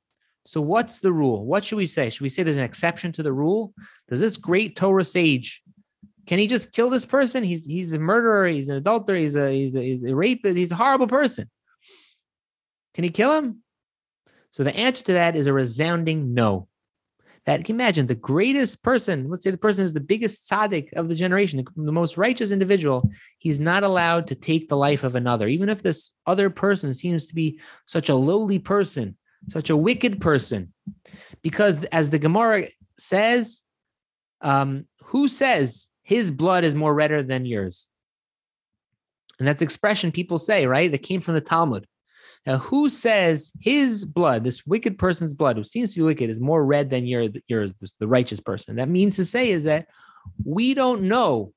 So, 0.47 0.61
what's 0.61 1.01
the 1.01 1.13
rule? 1.13 1.45
What 1.47 1.65
should 1.65 1.77
we 1.77 1.87
say? 1.87 2.11
Should 2.11 2.23
we 2.23 2.29
say 2.29 2.43
there's 2.43 2.59
an 2.59 2.65
exception 2.65 3.13
to 3.13 3.23
the 3.23 3.33
rule? 3.33 3.73
Does 4.09 4.21
this 4.21 4.37
great 4.37 4.77
Torah 4.77 5.05
sage 5.05 5.63
can 6.27 6.39
he 6.39 6.47
just 6.47 6.73
kill 6.73 6.91
this 6.91 7.05
person? 7.05 7.45
He's 7.45 7.67
he's 7.67 7.93
a 7.93 7.99
murderer. 7.99 8.47
He's 8.47 8.69
an 8.69 8.77
adulterer. 8.77 9.17
He's 9.17 9.37
a 9.37 9.51
he's 9.51 9.77
a, 9.77 9.83
he's 9.83 10.05
a 10.05 10.15
rapist. 10.15 10.57
He's 10.57 10.73
a 10.73 10.77
horrible 10.77 11.07
person. 11.07 11.51
Can 12.95 13.05
he 13.05 13.11
kill 13.11 13.37
him? 13.37 13.63
So 14.55 14.63
the 14.63 14.77
answer 14.77 15.03
to 15.07 15.15
that 15.15 15.35
is 15.35 15.49
a 15.49 15.53
resounding 15.53 16.33
no 16.33 16.69
that 17.45 17.65
can 17.65 17.75
imagine 17.75 18.07
the 18.07 18.15
greatest 18.15 18.85
person, 18.85 19.29
let's 19.29 19.43
say 19.43 19.51
the 19.51 19.59
person 19.59 19.85
is 19.85 19.93
the 19.93 19.99
biggest 19.99 20.49
tzaddik 20.49 20.93
of 20.93 21.09
the 21.09 21.17
generation, 21.17 21.65
the, 21.65 21.83
the, 21.83 21.91
most 21.91 22.17
righteous 22.17 22.53
individual, 22.53 23.11
he's 23.39 23.59
not 23.59 23.83
allowed 23.83 24.29
to 24.29 24.37
take 24.37 24.69
the 24.69 24.77
life 24.77 25.03
of 25.03 25.17
another, 25.17 25.49
even 25.49 25.69
if 25.69 25.83
this 25.83 26.13
other 26.25 26.51
person 26.51 26.95
seems 26.95 27.27
to 27.27 27.35
be 27.35 27.59
such 27.85 28.09
a 28.09 28.15
lowly 28.15 28.61
person, 28.61 29.17
such 29.49 29.71
a 29.71 29.77
wicked 29.77 30.21
person. 30.21 30.73
Because 31.43 31.83
as 31.87 32.11
the 32.11 32.21
Gemara 32.21 32.69
says, 32.97 33.65
um, 34.41 34.87
who 35.07 35.27
says 35.27 35.89
his 36.05 36.31
blood 36.31 36.63
is 36.63 36.77
more 36.77 36.95
redder 36.95 37.25
than 37.25 37.45
yours? 37.45 37.89
And 39.41 39.49
that's 39.49 39.63
expression 39.63 40.13
people 40.13 40.39
say, 40.39 40.69
right? 40.69 40.93
That 40.93 41.03
came 41.03 41.23
from 41.23 41.35
the 41.35 41.41
Talmud. 41.41 41.89
Now, 42.47 42.59
who 42.59 42.91
says 42.91 43.53
his 43.59 44.05
blood, 44.05 44.45
this 44.45 44.67
wicked 44.67 44.99
person's 44.99 45.33
blood, 45.33 45.57
who 45.57 45.65
seems 45.65 45.95
to 45.95 46.01
be 46.01 46.05
wicked, 46.05 46.29
is 46.29 46.41
more 46.41 46.65
red 46.65 46.91
than 46.91 47.07
your, 47.07 47.29
yours, 47.49 47.75
the 47.99 48.07
righteous 48.07 48.41
person? 48.41 48.77
That 48.77 48.91
means 48.91 49.17
to 49.17 49.25
say 49.25 49.51
is 49.51 49.65
that 49.65 49.89
we 50.45 50.75
don't 50.75 51.03
know 51.03 51.53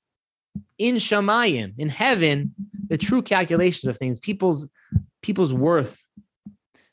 in 0.78 0.96
Shamayim, 0.96 1.74
in 1.78 1.90
heaven, 1.90 2.54
the 2.88 2.98
true 2.98 3.22
calculations 3.22 3.90
of 3.90 3.98
things, 3.98 4.20
people's 4.20 4.68
people's 5.22 5.54
worth. 5.54 6.02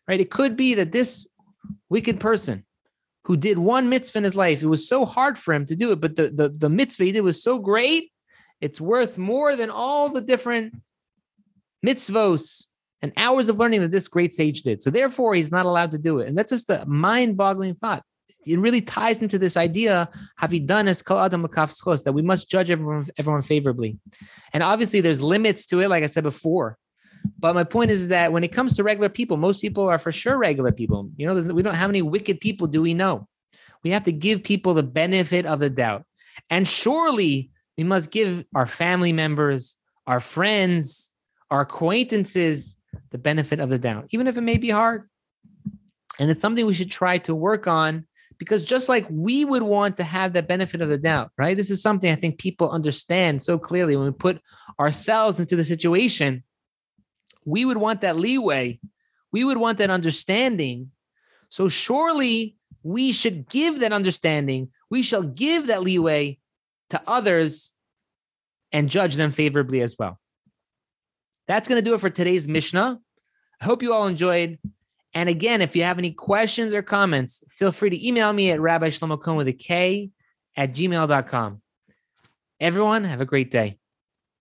Right? 0.09 0.21
It 0.21 0.31
could 0.31 0.57
be 0.57 0.75
that 0.75 0.93
this 0.93 1.29
wicked 1.89 2.19
person 2.19 2.65
who 3.25 3.37
did 3.37 3.59
one 3.59 3.89
mitzvah 3.89 4.19
in 4.19 4.25
his 4.25 4.35
life, 4.35 4.63
it 4.63 4.67
was 4.67 4.89
so 4.89 5.05
hard 5.05 5.39
for 5.39 5.55
him 5.55 5.67
to 5.67 5.77
do 5.77 5.93
it, 5.93 6.01
but 6.01 6.17
the, 6.17 6.31
the, 6.31 6.49
the 6.49 6.69
mitzvah 6.69 7.05
he 7.05 7.13
did 7.13 7.21
was 7.21 7.43
so 7.43 7.59
great, 7.59 8.11
it's 8.61 8.81
worth 8.81 9.17
more 9.19 9.57
than 9.57 9.71
all 9.71 10.09
the 10.11 10.21
different 10.21 10.75
mitzvos 11.87 12.67
and 13.05 13.13
hours 13.19 13.51
of 13.51 13.59
learning 13.59 13.83
that 13.83 13.91
this 13.91 14.09
great 14.09 14.33
sage 14.33 14.63
did. 14.63 14.83
So 14.83 14.89
therefore, 14.91 15.35
he's 15.35 15.51
not 15.51 15.67
allowed 15.67 15.91
to 15.91 15.99
do 15.99 16.21
it. 16.21 16.27
And 16.27 16.39
that's 16.39 16.51
just 16.51 16.71
a 16.71 16.87
mind-boggling 16.87 17.75
thought. 17.75 18.03
It 18.47 18.59
really 18.59 18.81
ties 18.81 19.19
into 19.19 19.39
this 19.39 19.59
idea, 19.59 20.09
have 20.37 20.51
he 20.51 20.59
done 20.59 20.89
as 20.89 21.03
kol 21.03 21.19
adam 21.19 21.43
that 21.43 22.13
we 22.15 22.23
must 22.23 22.49
judge 22.49 22.71
everyone, 22.71 23.05
everyone 23.19 23.43
favorably. 23.43 23.99
And 24.55 24.63
obviously 24.63 25.03
there's 25.03 25.21
limits 25.21 25.67
to 25.67 25.81
it, 25.81 25.91
like 25.91 26.03
I 26.03 26.07
said 26.07 26.25
before. 26.25 26.79
But 27.39 27.55
my 27.55 27.65
point 27.65 27.91
is 27.91 28.09
that 28.09 28.33
when 28.33 28.43
it 28.43 28.53
comes 28.53 28.75
to 28.77 28.83
regular 28.83 29.11
people, 29.11 29.37
most 29.37 29.61
people 29.61 29.87
are 29.87 29.99
for 29.99 30.11
sure 30.11 30.39
regular 30.39 30.73
people. 30.73 31.11
You 31.19 31.27
know, 31.27 31.35
we 31.53 31.63
don't 31.63 31.75
have 31.75 31.91
any 31.91 32.01
wicked 32.01 32.41
people, 32.41 32.67
do 32.69 32.81
we 32.81 32.95
know? 32.95 33.29
We 33.83 33.91
have 33.91 34.05
to 34.05 34.13
give 34.13 34.43
people 34.43 34.73
the 34.73 34.83
benefit 34.83 35.45
of 35.45 35.59
the 35.59 35.69
doubt. 35.69 36.07
And 36.49 36.67
surely 36.67 37.51
we 37.77 37.85
must 37.85 38.11
give 38.11 38.47
our 38.55 38.67
family 38.67 39.13
members, 39.13 39.77
our 40.07 40.21
friends, 40.21 41.13
our 41.51 41.61
acquaintances 41.63 42.79
the 43.11 43.19
benefit 43.19 43.61
of 43.61 43.71
the 43.71 43.79
doubt, 43.79 44.07
even 44.11 44.27
if 44.27 44.37
it 44.37 44.43
may 44.43 44.57
be 44.57 44.71
hard. 44.71 45.09
And 46.19 46.31
it's 46.31 46.41
something 46.41 46.65
we 46.65 46.75
should 46.75 46.91
try 46.91 47.19
to 47.19 47.35
work 47.35 47.67
on 47.67 48.07
because 48.39 48.65
just 48.65 48.89
like 48.89 49.07
we 49.11 49.45
would 49.45 49.63
want 49.63 49.97
to 49.97 50.05
have 50.05 50.33
that 50.33 50.49
benefit 50.49 50.81
of 50.81 50.89
the 50.89 50.99
doubt, 50.99 51.31
right? 51.39 51.57
This 51.57 51.71
is 51.71 51.83
something 51.83 52.11
I 52.11 52.17
think 52.17 52.39
people 52.39 52.71
understand 52.71 53.43
so 53.43 53.59
clearly 53.59 53.97
when 53.97 54.07
we 54.07 54.13
put 54.13 54.41
ourselves 54.79 55.41
into 55.41 55.57
the 55.57 55.65
situation. 55.65 56.45
We 57.45 57.65
would 57.65 57.77
want 57.77 58.01
that 58.03 58.17
leeway. 58.17 58.81
We 59.33 59.45
would 59.45 59.59
want 59.59 59.79
that 59.79 59.91
understanding. 59.91 60.91
So 61.49 61.69
surely 61.69 62.57
we 62.83 63.13
should 63.13 63.49
give 63.49 63.81
that 63.81 63.93
understanding. 63.93 64.71
We 64.91 65.03
shall 65.03 65.23
give 65.23 65.67
that 65.69 65.83
leeway 65.83 66.39
to 66.91 67.03
others 67.07 67.73
and 68.73 68.89
judge 68.89 69.17
them 69.17 69.31
favorably 69.31 69.81
as 69.81 69.97
well. 69.99 70.19
That's 71.47 71.69
going 71.69 71.83
to 71.83 71.89
do 71.89 71.95
it 71.95 72.01
for 72.01 72.11
today's 72.11 72.49
Mishnah. 72.49 73.01
I 73.61 73.65
hope 73.65 73.83
you 73.83 73.93
all 73.93 74.07
enjoyed. 74.07 74.59
And 75.13 75.29
again, 75.29 75.63
if 75.63 75.77
you 75.77 75.85
have 75.85 75.99
any 75.99 76.11
questions 76.11 76.75
or 76.75 76.83
comments, 76.83 77.45
feel 77.49 77.71
free 77.71 77.91
to 77.91 78.07
email 78.07 78.33
me 78.33 78.51
at 78.51 78.61
Rabbi 78.61 78.89
Shlomo 78.89 79.21
Kohn 79.21 79.37
with 79.37 79.49
a 79.49 79.53
K 79.53 80.11
at 80.57 80.73
gmail.com. 80.73 81.63
Everyone, 82.61 83.05
have 83.05 83.21
a 83.21 83.27
great 83.27 83.51
day. 83.51 83.79